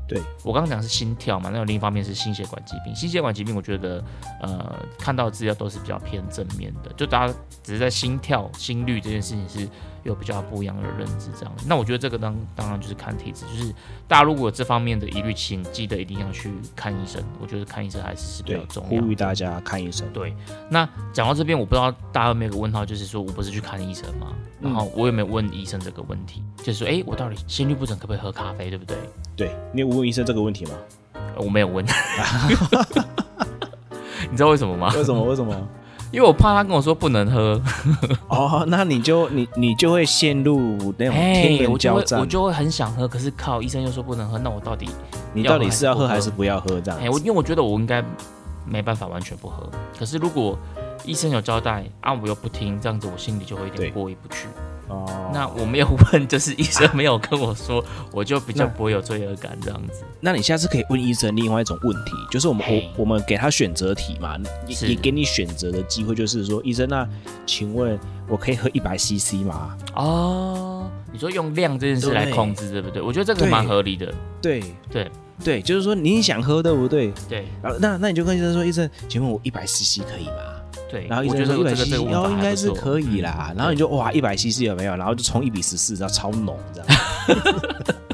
[0.09, 2.93] 对我刚刚讲是心跳嘛，那有另一方面是心血管疾病。
[2.97, 4.03] 心血管疾病，我觉得
[4.43, 9.69] 呃看到资料都是比较偏正面的，就大家只是在心跳、心率这件事情是
[10.03, 11.55] 有比较不一样的认知这样。
[11.67, 13.73] 那我觉得这个当当然就是看体质，就是
[14.07, 17.23] 大家如果有这方面的疑虑，请记得一定要去看医生。
[17.41, 18.97] 我觉得看医生还是是比较，重要的。
[19.03, 20.11] 呼吁大家看医生。
[20.13, 20.35] 对，
[20.69, 24.29] 那讲到这边，我不知道大家有没有个问号，就是说我不是去看医生吗？
[24.61, 26.43] 然后我有没有问医生这个问题？
[26.59, 28.97] 就是说，哎，我到底心率不整可不可以喝咖啡，对不对？
[29.37, 30.73] 对你有问医生这个问题吗？
[31.15, 31.85] 呃我没有问，
[34.31, 34.93] 你知道为什么吗？
[34.95, 35.23] 为什么？
[35.25, 35.69] 为什么？
[36.13, 37.61] 因为我怕他跟我说不能喝，
[38.29, 40.59] 哦，那你就你你就会陷入
[40.99, 42.19] 那种天哎，人交战。
[42.19, 44.89] 我就会很想喝，可是靠，医生又说不能喝，那我到底
[45.33, 47.11] 你到底是要喝还是不要喝这样哎、子？
[47.11, 48.05] 我因为我觉得我应该
[48.67, 49.69] 没办法完全不喝，
[49.99, 50.59] 可是如果
[51.05, 54.49] 医生有交代啊，我又不听，这样子我心里就会有对点过意不去。
[54.91, 60.05] 哦，那我没有问，就是医生没有跟我说，我就比较不会有罪恶感这样子。
[60.21, 67.09] 那你下次可以问医生另外一种问题，就是我们我我们给他选择题嘛，也也给你选择的机会，就是说，医生，那
[67.47, 67.99] 请问
[68.29, 69.77] 我可以喝一百 CC 吗？
[69.95, 73.01] 哦，你说用量这件事来控制，对不对？
[73.01, 74.13] 我觉得这个蛮合理的。
[74.43, 75.09] 对对
[75.45, 77.13] 对，就是说你想喝对不对？
[77.29, 80.60] 对然后那那你就跟医生说，医生，请问我一百 CC 可以吗？
[80.91, 83.53] 对，然后医我觉得生说一百这个 CC 这个问法哦，应该是可以啦。
[83.57, 84.97] 然后你就哇一百 CC 有没有？
[84.97, 86.89] 然后就冲一比十四，然后超浓这样。
[87.29, 87.97] 嗯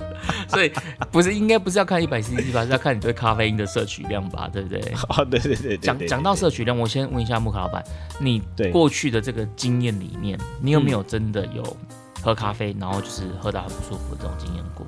[0.48, 0.72] 所以
[1.10, 4.80] 不是应该不是要看一百 CC 吧，是要看你对咖啡因的摄取量吧，对不对？
[5.10, 7.84] 哦，对对对对，讲讲到摄取量，我先问一下木卡老板，
[8.20, 11.76] 你对过去的这个经验里面，你有没有真的有
[12.22, 14.86] 喝咖啡，然后就是喝到很不舒服的这种经验过？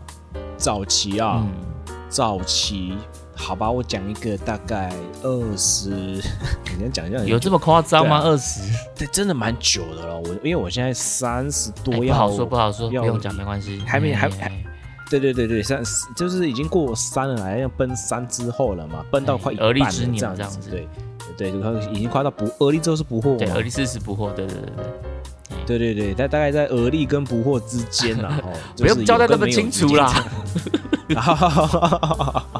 [0.56, 1.50] 早期啊，嗯，
[2.08, 2.96] 早期，
[3.38, 5.88] 好吧，我讲一个大概二十，
[6.70, 8.20] 你先讲一下，有这么夸张吗？
[8.22, 8.60] 二十？
[8.94, 10.18] 对真的蛮久的了。
[10.18, 13.80] 我因为我现在三十多要，哎不好说，不好说，不要用讲，没关系。
[13.86, 14.28] 还没还
[15.08, 20.86] 对对对对，三十就是已经过三了啦，要奔三之后了嘛，奔到快一半了这样子对
[21.38, 24.84] 对，就已经快到不而立之后是不惑对，嘛而立四十不惑，对对对对。
[25.66, 30.12] 对对对，大大概在而立跟不惑之间啦， 哦，不用交代那么清楚啦。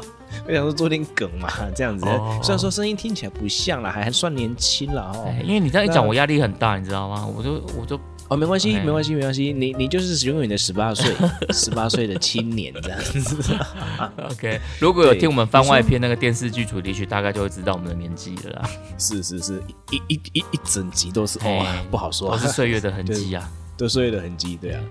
[0.49, 2.39] 我想说做点梗嘛，这样子哦。
[2.41, 5.25] 虽然说声音听起来不像了，还还算年轻了哦。
[5.27, 7.23] 哎，因为你这样一讲，我压力很大，你知道吗？
[7.25, 9.53] 我就我就哦，没关系，哎没关系，没关系。
[9.53, 11.13] 你你就是永远的十八岁，
[11.51, 13.55] 十八岁的青年这样子。
[14.31, 14.59] OK。
[14.79, 18.69] 如果有对听我们番外篇那个电视剧主题曲，大概就会知道我们的年纪了啦。
[18.97, 23.47] 是是是，一一一一整集都是哦哎，不好说都，是岁月的痕 迹啊。
[23.77, 24.81] 都岁月的痕迹，对啊。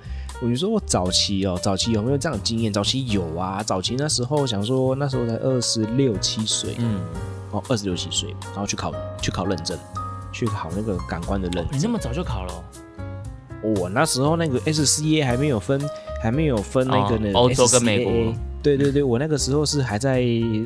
[0.41, 2.73] 我就说我早期哦，早期有没有这样的经验？
[2.73, 7.01] 早期有啊，早期那时候想说，那时候才二十六七岁，嗯，
[7.51, 9.77] 哦，二十六七岁，然后去考去考认证，
[10.33, 11.79] 去考那个感官的认证。
[11.79, 12.63] 你那么早就考了哦？
[13.81, 15.81] 我那时候那个 SCA 还没有分，
[16.23, 20.23] 还没有分那个呢、哦欧洲跟美国对对对，我那个时候是还在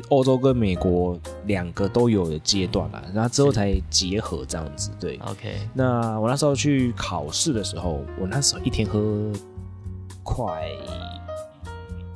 [0.09, 4.91] 欧洲跟美国两个都有的阶段啦，然后之后才结合这样子。
[4.99, 8.99] 对，OK，那我那时候去考试的时候，我那时候一天喝
[10.33, 10.67] 快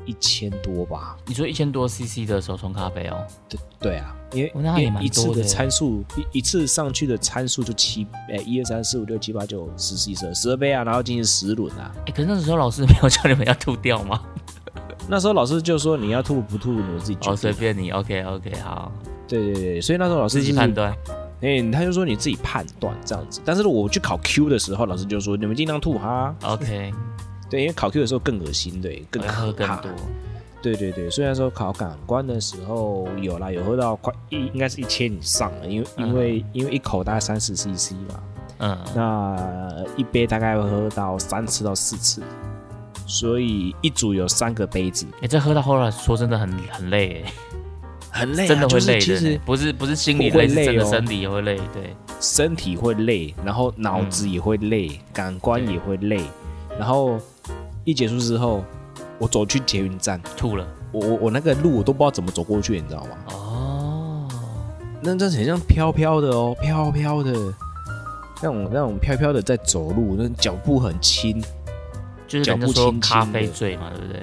[0.05, 1.17] 一千多吧。
[1.25, 3.25] 你说一千多 CC 的手冲咖啡哦？
[3.49, 11.93] 对对啊，因为哦那也因为一次的参数一一次上去的参数就七哎一二三四五六七八九十十一十二十二杯啊，然后进行十轮啊。
[12.05, 14.21] 哎，可是那时候老师没有叫你们要吐掉吗？
[15.09, 17.53] 那时候老师就说你要吐不吐，你们自己决哦，随。
[17.53, 17.91] 便你。
[17.91, 18.91] OK OK，好，
[19.27, 20.73] 对对对，所以那时候老师就是自己判。
[20.73, 20.95] 断。
[21.39, 23.39] 哎、他就说你自己判断这样子。
[23.45, 26.35] 但是我去考 Q 的时候，老师就说你们尽量吐哈。
[26.43, 26.91] OK，
[27.49, 29.77] 对，因为考 Q 的时候更恶心，对，更喝可怕。
[29.77, 30.05] 更多。
[30.59, 38.19] 对对对，虽然说考感官的时候有啦，有喝到快一应该是一千以上了，因为因为、因为一口大概三十 CC 嘛，
[38.57, 42.23] 嗯，那一杯大概会喝到三次到四次，
[43.05, 47.31] 所以一组有三个杯子，哎，这喝到后来说真的很很累，哎，
[48.11, 51.55] 很累、啊， 真的会累其实，不是不是心里会累，是真的身体也会累。
[51.71, 56.19] 对，身体会累，然后脑子也会累，感官也会累，
[56.79, 57.17] 然后
[57.87, 58.65] 一结束之后，
[59.17, 60.67] 我走去捷运站，吐了。
[60.91, 63.17] 我我我那个路我都不知道怎么走过去，你知道吗？
[63.29, 64.27] 哦，
[65.01, 67.31] 那真的很像飘飘的哦，飘飘的，
[68.43, 71.41] 那种那种飘飘的在走路，那脚步很轻，
[72.27, 74.21] 就是人家脚步轻轻说咖啡醉嘛，对不对？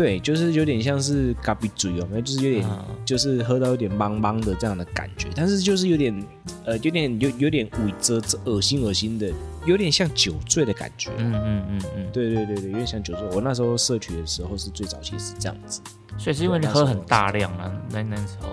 [0.00, 2.22] 对，就是有点像是咖啡嘴有没有？
[2.22, 6.26] 就是有点，嗯就是喝到有点茫茫的这样的感觉，但是就是有点，
[6.64, 9.30] 呃，有点有有点伪遮遮恶心恶心的，
[9.66, 11.10] 有点像酒醉的感觉。
[11.18, 13.28] 嗯嗯嗯嗯，对对对对，有点像酒醉。
[13.34, 15.82] 我那时候摄取的时候是最早期是这样子。
[16.16, 18.48] 所以是因为你喝很大量啊，那那时候。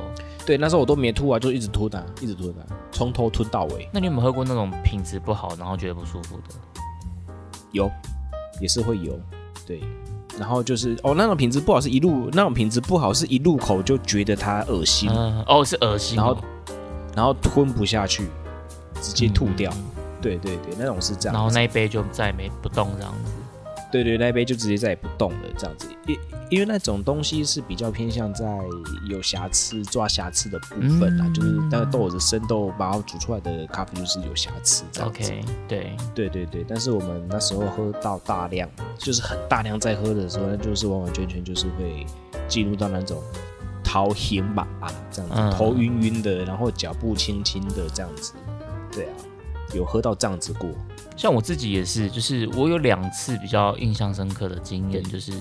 [0.46, 3.88] 对，那时候我都没吐啊，就一直吞啊，一直吞啊，从头吞到尾。
[3.94, 6.56] 那你有没有喝过那种品质不好，然后觉得不舒服的？
[7.72, 7.90] 有，
[8.60, 9.18] 也是会有。
[9.66, 9.82] 对，
[10.40, 16.42] 然后就是哦，那种品质不好是一入，那种品质不好是一入口就觉得它恶心，嗯，哦，是恶心哦，然后
[17.18, 18.28] 然后吞不下去，
[19.02, 19.72] 直接吐掉。
[19.74, 19.84] 嗯
[20.20, 21.34] 对对对，那种是这样。
[21.34, 23.32] 然后那一杯就再也没不动这样子。
[23.92, 25.88] 对对，那一杯就直接再也不动了，这样子。
[26.06, 26.18] 因
[26.50, 28.46] 因为那种东西是比较偏向在
[29.10, 35.24] 有瑕疵、抓瑕疵的部分啦，嗯就是那个豆子生豆，然后煮出来的咖啡就是有瑕疵这样子。
[35.24, 42.06] OK，对，对对对，但是我们那时候喝到大量，就是很大量在喝的时候，那就是完完全全就是会
[42.48, 43.22] 进入到那种
[43.84, 48.34] 头晕吧啊这样子，嗯头晕晕的，然后脚步轻轻的这样子。
[48.92, 49.12] 对啊，
[49.74, 50.70] 有喝到这样子过。
[51.18, 55.34] 像我自己也是，就是我有两次比较印象深刻的经验，就是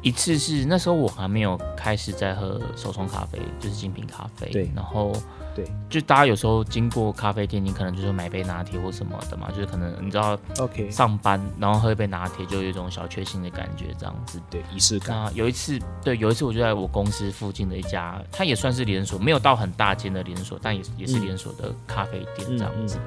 [0.00, 4.48] 一次是那时候我还没有开始在喝手冲咖啡，就是精品咖啡。
[4.50, 5.12] 对然后
[5.54, 14.40] 对就大家有时候经过咖啡店，你可能就是买杯拿铁或什么的嘛，就是可能你知道 OK，上班然后喝一杯拿铁，就有一种小确幸的感觉，这样子。
[14.48, 15.14] 对仪式感。
[15.14, 22.98] 那有一次，对，有一次我就在我公司附近的一家，它也算是连锁，没有到很大间的连锁，但也也是连锁的咖啡店这样子。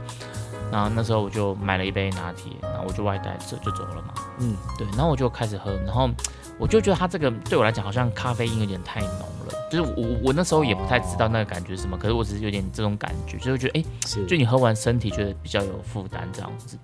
[0.71, 4.13] 然后那时候我就买了一杯拿铁，然后我就外带走就走了嘛。
[4.39, 6.09] 嗯，对，然后我就开始喝，然后
[6.57, 9.09] 我就觉得它这个对我来讲好像咖啡因有点太浓
[9.47, 16.77] 了，就是我我那时候也不太知道那个感觉是什么，可是我只是有点这种感觉，就是觉得哎，是就你喝完身体觉得比较有负担这样子。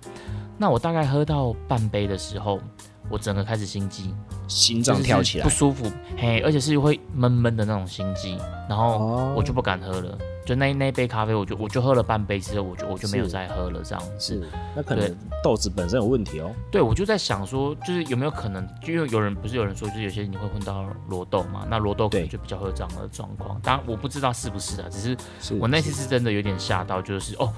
[0.56, 2.60] 那我大概喝到半杯的时候，
[3.10, 4.14] 我整个开始心悸，
[4.46, 5.50] 心脏跳起来不。
[5.50, 10.16] 舒服，嘿，而且是会闷闷的那种心悸，然后哦我就不敢喝了。
[10.46, 14.34] 就那那杯咖啡，我就我就喝了半杯之后，我就我就没有再喝了，这样子。
[14.34, 16.50] 是，那可能豆子本身有问题哦。
[16.70, 23.60] 对，我就在想说，就是有没有可能，就因为有人不是有人说，就是有些你会混到罗豆嘛，那罗豆可能就比较会有这样的状况。
[23.62, 27.52] 当然我不知道是不是啊，只是是我那次是真的有点吓到，就是哦，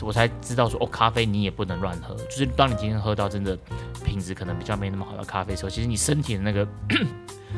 [0.00, 3.56] 我才知道说哦，咖啡你也不能乱喝，就是当你今天喝到真的
[4.04, 6.66] 品质可能比较没那么好的咖啡时候，其实你身体的那个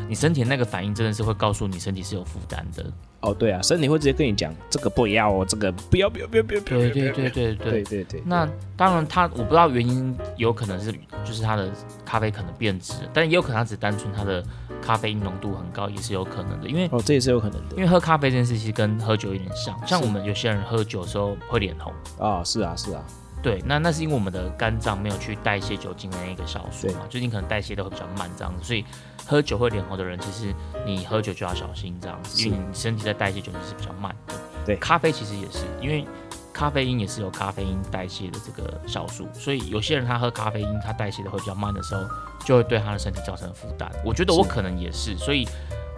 [0.09, 2.85] 你身体那个反应真的是会告诉你身体是有负担的。
[3.20, 6.61] 哦，对啊，身体会直接跟你讲这个不要哦，这个不要不要不要不要。
[6.61, 10.92] 对对对对对对对,对,对那当然他，我不知道原因，有可能是
[11.24, 11.72] 就是他的
[12.04, 14.44] 咖啡可能变质，但也有可能他只单纯他的
[14.83, 16.68] 咖啡因浓度很高，也是有可能的。
[16.68, 17.76] 因为哦，这也是有可能的。
[17.76, 23.02] 因为喝咖啡这件事其实跟喝酒有点像，像我们有些人喝酒的时候会脸红啊、是啊是啊，
[23.44, 28.83] 对，那那是因为我们的肝脏没有去代谢酒精的那个酵素嘛，最近可能代谢的会比较慢这样子，所以
[29.26, 30.54] 喝酒会脸红的人，其实
[30.87, 34.35] 你喝酒就要小心这样子，因为你身体在代谢酒精是比较慢的。
[34.64, 36.07] 对咖啡其实也是，因为
[36.54, 42.02] 咖啡因也是有咖啡因代谢的这个酵素，所以有些人他喝咖啡因，他代谢的会比较慢的时候，
[42.46, 43.92] 就会对他的身体造成负担。
[44.02, 45.46] 我觉得我可能也是，所以。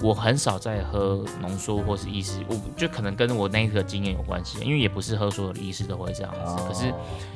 [0.03, 6.39] 我很少在喝浓缩或是意式，我就可能跟我那个经验有关系，因为也不是喝所有的意式都会这样子。
[6.41, 6.87] 哦可是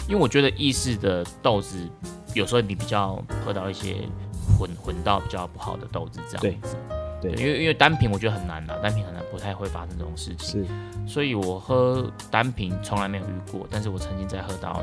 [0.09, 1.88] 因为我觉得意式的豆子
[2.35, 3.96] 有时候你比较喝到一些
[4.59, 6.77] 混混到比较不好的豆子这样子。
[7.20, 10.64] 对因为因为单品我觉得很难啦，单品很难不太会发生这种事情，
[11.07, 14.83] 是所以我喝单品从来没有遇过，但是我曾经在喝到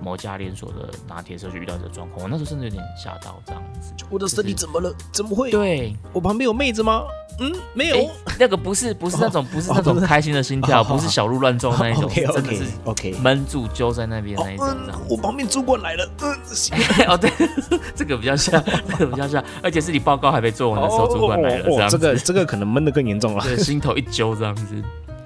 [0.00, 3.92] 某家连锁的拿铁的时候就遇到这个状况，我那时候甚至有点吓到这样子。
[4.10, 4.94] 我的身体怎么了？
[5.12, 5.50] 怎么会？
[5.50, 7.02] 对，我旁边有妹子吗？
[7.38, 8.08] 嗯，没有哎。
[8.38, 13.12] 那个不是不是那种不是那种开心的心跳，哦不是小鹿乱撞那一种 真的是 OK。
[13.20, 16.08] 闷住揪在那边那一种这样嗯，我旁边主管来了。
[16.22, 16.32] 嗯，
[17.08, 17.30] 哦，对，
[17.94, 23.42] 这个比较像，这个比较像，而且是你报告还没做完的时候，主管来了，这样这个这个可能闷得更严重了。
[23.44, 24.64] 对，心头一揪这样子。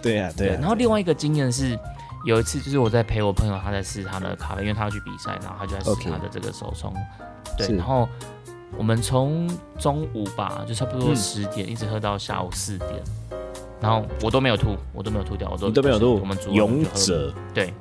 [0.02, 0.58] 对啊，对啊。
[0.60, 1.78] 然后另外一个经验是，
[2.24, 6.92] 有一次就是我在陪我朋友，他在试他的咖啡，因为他要去比赛，然后他就在试他的这个手冲。
[7.56, 8.08] 对，然后
[8.76, 11.16] 我们从中午吧，就差不多嗯。
[11.16, 13.02] 十点、一直喝到下午四点，
[13.80, 17.34] 然后我都没有吐，我都没有吐掉，我都都没有吐我们煮完勇就喝了者。
[17.54, 17.74] 对。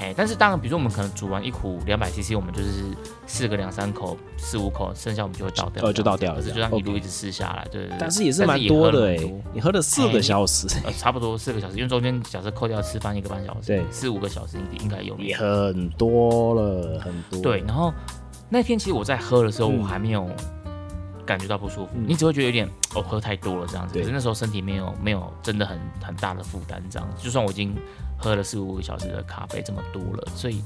[0.00, 2.84] 嘿，但是当然，比如说我们可能煮完一壶两百 CC，我们就是
[3.26, 5.82] 试个两三口、四五口，剩下我们就会倒掉。
[5.84, 7.96] 呃就倒掉了可是就这样，OK 这样一路一直试下来，对对对。
[7.98, 9.16] 但是也是蛮多的哎、
[9.52, 15.16] 你喝了四个小时，呃，差不多四个小时，因为中间假设扣掉吃饭一个半小时，对四五个小时应应该有。
[15.18, 17.40] 也很多了，很多。
[17.40, 17.92] 对，然后
[18.48, 20.28] 那天其实我在喝的时候，嗯我还没有
[21.26, 23.98] 感觉到不舒服，嗯你只会觉得有点哦喝太多了这样子。
[23.98, 27.74] 可是那时候身体没有没有真的很很大的负担这样子，就算我已经
[28.18, 30.62] 喝了四五个小时的咖啡这么多了，所以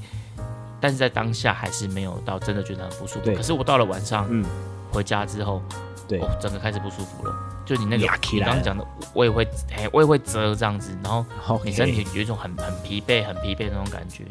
[0.81, 3.33] 但是在当下还是没有到真的觉得很不舒服。
[3.33, 4.43] 可是我到了晚上，嗯
[4.91, 5.61] 回家之后，
[6.07, 7.33] 对哦，整个开始不舒服了。
[7.65, 14.25] 就你那个你刚刚讲的，我也会，哎，我也会折这样子，然后你身体有一种很很疲惫、很疲惫的那种感觉，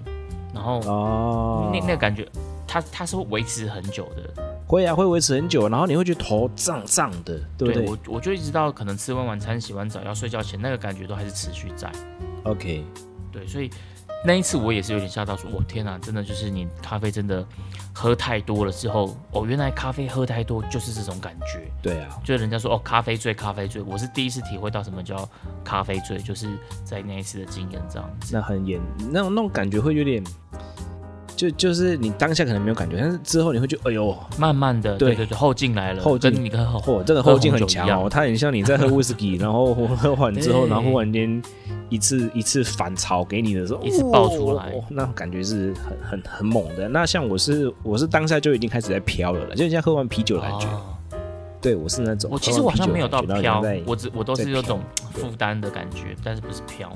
[0.53, 2.29] 然后哦，那那个感觉，
[2.69, 4.53] 它它是会维持很久的。
[4.67, 11.91] 会啊，会维持很久，然后你会觉得头胀胀的，对不对我我就一直到可能吃完晚餐、洗完澡要睡觉前，那个感觉都还是持续在。
[12.45, 12.85] ？OK，
[13.33, 13.71] 对，所以
[14.25, 17.45] 那一次我也是有点吓到，说，我天哪，真的就是你咖啡真的
[17.93, 21.61] 喝太多了之后，哦，原来咖啡喝太多就是这种感觉。
[21.83, 25.29] 对啊，就人家说哦，咖啡醉，咖啡醉，我是第一次体会到什么叫
[25.65, 26.47] 咖啡醉，就是
[26.85, 28.33] 在那一次的经验这样子。
[28.33, 28.81] 那很严，
[29.11, 30.23] 那种那种感觉会有点，
[31.43, 41.43] 就就是你当下可能没有感觉，但是之后你会觉得，哎呦，慢慢的，对对对对，后劲来了，后劲跟你跟后嚯，这个后劲很强哦，它很像你在喝威士忌， 然后喝完之后，然后忽然间
[41.89, 46.89] 一次一次反潮给你的时候，一次爆出来哦那种感觉是很很很猛的。
[46.89, 50.67] 那像我是我是当下就已经开始在飘了了，就像喝完啤酒的感觉。
[50.69, 50.81] 哦
[51.61, 54.81] 对我是那种，我其实我好像没有到飘我只我都是有种
[55.13, 56.93] 负担的感觉，但是不是飘。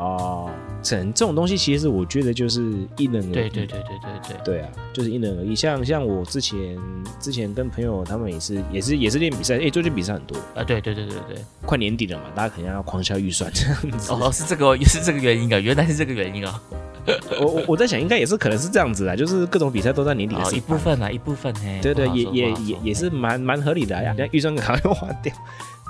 [0.00, 0.50] 哦，
[0.82, 2.60] 整这种东西其实我觉得就是
[2.96, 3.32] 因人而异。
[3.32, 5.54] 对对对对对对，对啊，就是因人而异。
[5.54, 6.78] 像像我之前
[7.20, 14.12] 之前跟朋友他们也是也是也是练比赛，哎、最近比赛很多，啊对对对对对，快年底了嘛，大家肯定要狂销预算这样子。
[14.12, 16.62] 哦是这个也是这个原因啊，原来是这个原因啊，
[17.38, 25.30] 我我我在想，应该也是可能是这样子啦，就是各种比赛都在年底的哦一部分啊一部分嘿，对对，也也也也是蛮蛮合理的呀，人家预算赶快花掉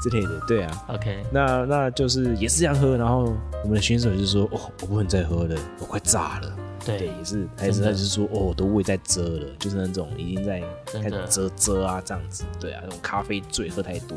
[0.02, 0.84] 之类的，对啊。
[0.88, 6.56] OK，那那就是也是这样喝，然后我们的选手就是说，哦，我不能再喝了，我快炸了。
[6.84, 14.16] 对，对也是，还是真的他就是说，哦，我的胃在遮了，就是那种已经在开始遮遮啊这样子，对啊，那种咖啡醉喝太多，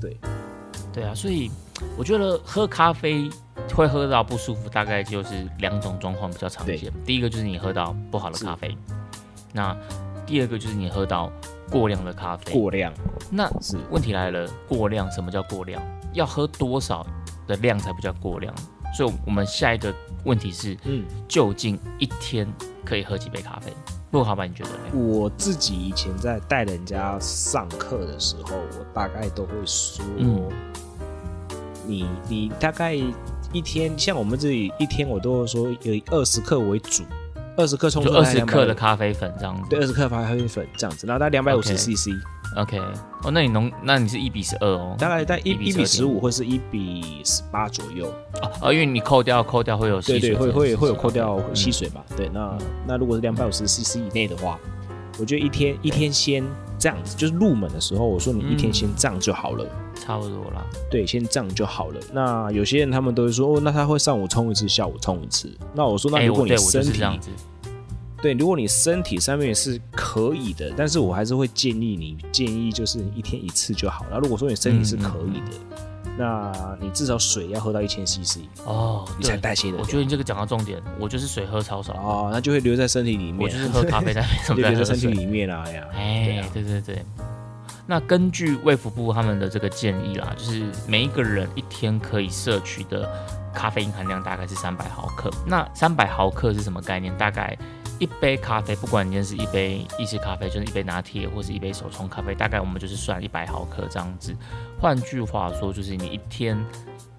[0.00, 0.16] 对，
[0.90, 1.50] 对啊，所以
[1.98, 3.28] 我觉得喝咖啡
[3.74, 6.90] 会喝到不舒服，大概就是两种状况比较常见。
[7.04, 8.74] 第一个就是你喝到不好的咖啡，
[9.52, 9.76] 那
[10.24, 11.30] 第二个就是你喝到
[11.70, 12.52] 过量的咖啡。
[12.52, 12.92] 过量
[13.30, 15.82] 那是问题来了，过量什么叫过量？
[16.12, 17.06] 要喝多少
[17.46, 18.54] 的量才不叫过量？
[18.96, 19.94] 所以我们下一个
[20.24, 22.48] 问题是，嗯，究竟一天
[22.84, 23.72] 可以喝几杯咖啡？
[24.12, 24.78] 陆老板，你觉得呢？
[24.94, 30.48] 我自己以前在带人家上课的时候，我大概都会说，嗯
[31.86, 32.94] 你你大概
[33.52, 37.02] 一天，像我们这里一天，我都会说以二十克为主，
[37.58, 39.62] 二十克冲就出来二十克的咖啡粉这样子。
[39.68, 42.10] 对，二十克咖啡粉这样子，然后大概两百五十 CC。
[42.56, 42.78] OK，
[43.24, 44.96] 哦，那你浓，那你是一比十二哦。
[44.98, 48.06] 大概在一1比一比十五12.5或是一比十八左右。
[48.40, 52.02] 哦，哦因为你扣掉扣掉会有对对，吸水这件会会会有扣掉嗯吸水吧？
[52.16, 52.56] 对，那
[52.86, 54.58] 那如果是两百五十 CC 以内的话，
[55.18, 56.42] 我觉得一天一天先
[56.78, 59.66] 这样子，就是入门的时候，我说你一天先这样就好了。
[59.98, 60.64] 差不多啦。
[60.90, 62.00] 对，先这样就好了。
[62.12, 65.50] 那有些人他们都会说，哦，那他会上午冲一次，下午冲一次。
[65.74, 67.02] 那我说，那哎，如果你身体。
[68.20, 74.18] 对，如果你身体上面是可以的，但是我还是会建议你，建议就是一天一次就好了。
[74.18, 75.56] 如果说你身体是可以的，
[76.18, 79.78] 那你至少水要喝到一千 CC，哦，你才，代谢的。
[79.78, 85.06] 我觉得你这个讲到重点，我就是水喝超少，哦，那就会留在身体里面，我就是喝咖啡在没什么留在身体。
[85.16, 85.84] 里面啊呀。
[85.92, 87.04] 对哎啊，对对对。
[87.90, 93.10] 那根据卫福部他们的这个建议啦，就是每一个人一天可以摄取的
[93.54, 95.30] 咖啡因含量大概是三百毫克。
[95.46, 97.16] 那三百毫克是什么概念？
[97.16, 97.56] 大概
[97.98, 104.36] 一杯咖啡，不管你是一杯意式咖啡，就是一杯拿铁或是一杯手冲咖啡，大概我们就是算一百毫克这样子。
[104.78, 106.62] 换句话说，就是你一天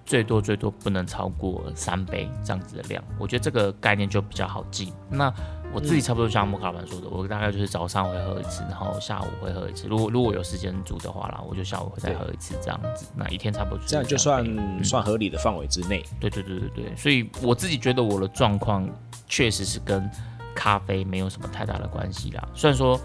[0.06, 3.02] 最多最多不能超过三杯这样子的量。
[3.18, 4.92] 我觉得这个概念就比较好记。
[5.08, 5.34] 那
[5.72, 9.86] 我自己差不多像莫卡老板说的，我大概就是早上会喝一次，然后下午会喝一次。
[9.86, 13.06] 如果如果有时间煮的话啦，我就下午会再喝一次这样子。
[13.14, 16.04] 那一天差不多这样就算嗯算合理的范围之内。
[16.18, 18.88] 对对对对对，所以我自己觉得我的状况
[19.26, 20.10] 确实是跟
[20.54, 22.48] 咖啡没有什么太大的关系啦。
[22.54, 22.98] 虽然说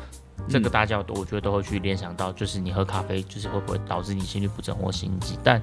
[0.48, 5.62] 这个大家都我觉得都会去联想到，就是你喝咖啡就是会不会导致你心律不整或心悸，但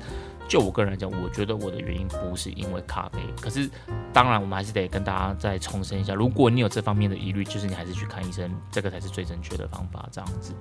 [0.48, 3.20] 就我个人来讲，我觉得我的原因不是因为咖啡。
[3.40, 3.70] 可是
[4.12, 10.06] 当然，我们还是得跟大家再重申一下，如果你有这方面的疑虑，就是你还是去看医生，这个才是最正确的方法。
[10.10, 10.52] 这样子。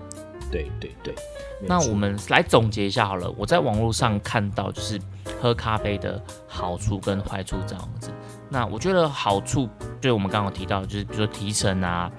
[0.52, 1.16] 对对对。
[1.62, 3.30] 那我们来总结一下好了。
[3.38, 5.00] 我在网络上看到，就是
[5.42, 8.12] 喝咖啡的好处跟坏处这样子。
[8.50, 9.68] 那我觉得好处
[10.00, 12.12] 就是我们刚刚有提到，就是比如说提神啊，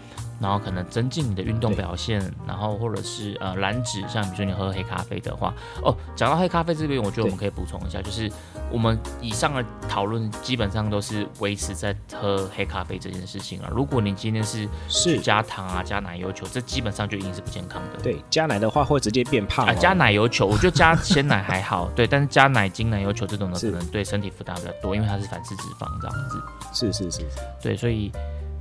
[0.42, 8.30] 然后可能增进你的运动表现，然后或者是呃燃脂，像比如说你喝黑咖啡的话，哦，讲到黑咖啡这边，我觉得我们可以补充一下，就是
[8.70, 13.70] 我们以上的讨论基本上都是维持在喝黑咖啡这件事情啊。
[13.72, 18.02] 如果你今天是是加糖啊、加奶油球，这基本上就已经是不健康的。
[18.02, 19.76] 对加奶的话会直接变胖、啊，哦。
[19.78, 27.26] 加奶油球，我觉得加鲜奶还好， 对，但是加奶精、奶油球这种的，可能对身体负担比较多，因为它是反式脂肪这样子，是是是是，
[27.62, 28.10] 对，所以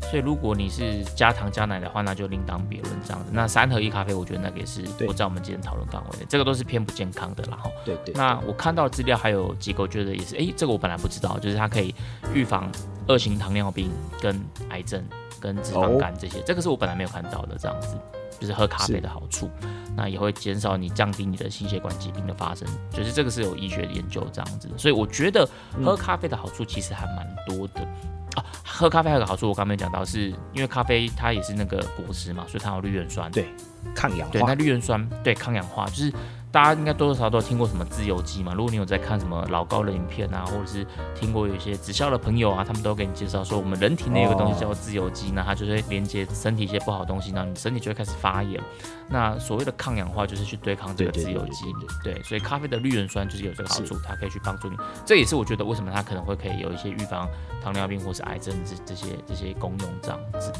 [0.09, 3.29] 所以如果你是加糖加奶的话，那就另当别论这样子。
[3.31, 7.69] 那三合一咖啡，我觉得那个也是对不在我们今天讨论范围内，这个都是偏不健康的啦哈。
[7.85, 8.13] 对对。
[8.15, 11.95] 那我看到的资料还有机构，觉得也是，诶，这个我本来不知道，就是它可以
[12.33, 12.69] 预防
[13.07, 13.89] 二型糖尿病、
[14.19, 14.37] 跟
[14.69, 15.01] 癌症、
[15.39, 17.95] 跟脂肪肝这些，这个是我本来没有看到的，这样子，
[18.39, 19.49] 就是喝咖啡的好处，
[19.95, 25.47] 那也会减少你降低你的心血管疾病的发生，就是这个是有医学研究这样子的，所以我觉得
[25.81, 27.87] 喝咖啡的好处其实还蛮多的。
[28.35, 33.29] 啊，喝咖啡还有个好处，我刚没有讲到，是因为咖啡它也是那个果实嘛，所以它有绿原酸。
[33.31, 33.47] 对
[33.95, 36.13] 抗氧化对，那化，绿原酸对抗氧化，就是
[36.51, 38.53] 大家应该多多少少都有听过什么自由基嘛。
[38.53, 40.85] 如果你有在看什么老高的影片啊，或者是
[41.15, 48.61] 听过有一些直销的朋友啊，他们都给你介绍说，我们人体内有个东西叫做自由基，那它就会连接身体一些不好的东西，那你身体就会开始发炎。
[49.07, 51.63] 那所谓的抗氧化就是去对抗这个自由基
[52.03, 54.75] 对，对，所以咖啡的绿原酸就是有这个好处，它可以去帮助你。
[55.05, 57.29] 这也是我觉得为什么它可能会可以有一些预防
[57.63, 60.51] 糖尿病或是癌症这这些这些功用这样子。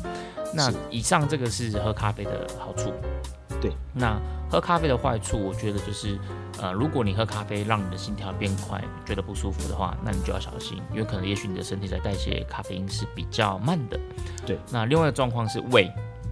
[0.54, 2.94] 那以上这个是喝咖啡的好处。
[3.62, 6.18] 对，那喝咖啡的坏处，我觉得就是，
[6.60, 14.00] 呃，如果你喝咖啡让你的心跳变快，觉得不舒服的话，那你就要小心，因为可能也许你的身体在代谢咖啡因是比较慢的。
[14.46, 15.90] 对，那另外的状况是胃，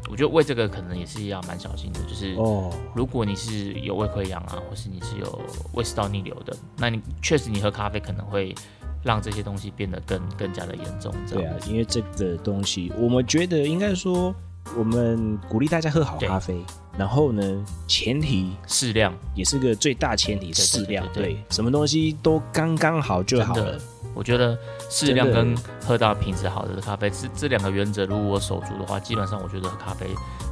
[0.10, 5.42] 我觉得胃这个可能也是要蛮小心的，就是哦，如果你是有胃溃疡啊，或是你是有
[5.74, 8.56] 胃食道逆流的，那你确实你喝咖啡可能会
[9.04, 11.14] 让这些东西变得更更加的严重。
[11.26, 14.36] 这对啊，因为这个东西，我们觉得应该说，
[14.78, 16.62] 我们鼓励大家喝好咖啡，
[17.00, 23.80] 然后呢，前提适量也是个最大前提，对适量，对什么东西都刚刚好就好了。，
[24.14, 24.58] 我觉得
[24.90, 30.08] 适量跟喝到品质好的咖啡，这这两个原则如果我守住的话，基本上我觉得喝咖啡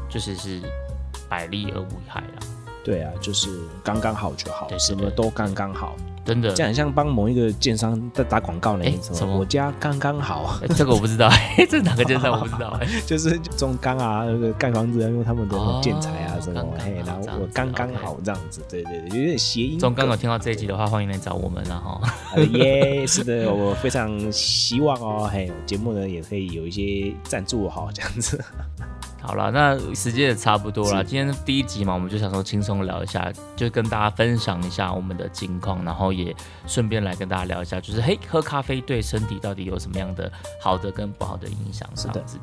[0.09, 0.61] 就是是
[1.27, 2.39] 百利而无一害了。
[2.81, 3.49] 对啊，就是
[3.83, 5.97] 刚刚好就好什么都刚刚好。
[6.27, 12.77] 真的这，样很像帮某一个建商在打广告呢哎，什什么么我家刚刚好，哎这个我不知道， 这是哪个建商我不知道。
[12.81, 19.79] 哎， 就是中钢啊，那个盖房子要用他们的建材啊哦什么刚，刚嘿，然后我刚刚好这样子，对对对，有点谐音。
[19.79, 22.01] 中刚有听到这一集的话，欢迎来找我们然后
[22.35, 28.43] 呃耶，是的，我非常希望哦，嘿，节目呢也可以有一些赞助哈，这样子。
[29.21, 31.03] 好了，那时间也差不多了。
[31.03, 36.33] 今天第一集嘛，我们就想说轻松聊一下，就跟大家分享一下我们的近况，然后也
[36.65, 41.87] 顺便来跟大家聊一下，就是嘿，喝咖啡对身体到底有什么样的好的跟不好的影响？
[41.95, 42.39] 是样子。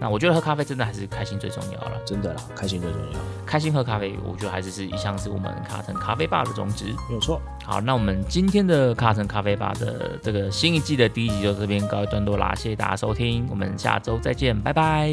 [0.00, 1.98] 那我觉得喝咖啡真的还是开心最重要了。
[2.04, 6.84] 真的啦，开心最重要，开心喝咖啡，我觉得还是是一向是我们卡城咖啡吧的宗旨。
[7.08, 7.40] 没有错。
[7.64, 15.08] 好，那我们今天的卡城咖啡吧的这个新一季的第一集就这边告一段落啦，谢谢大家收听，我们下周再见，拜拜。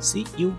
[0.00, 0.52] See you，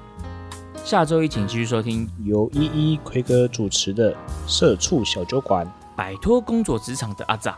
[0.84, 4.16] 下周一请继续收听由依依奎哥主持的
[4.48, 5.72] 社畜小酒馆。
[5.96, 7.58] 摆脱工作职场的阿扎，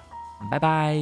[0.50, 0.98] 拜拜。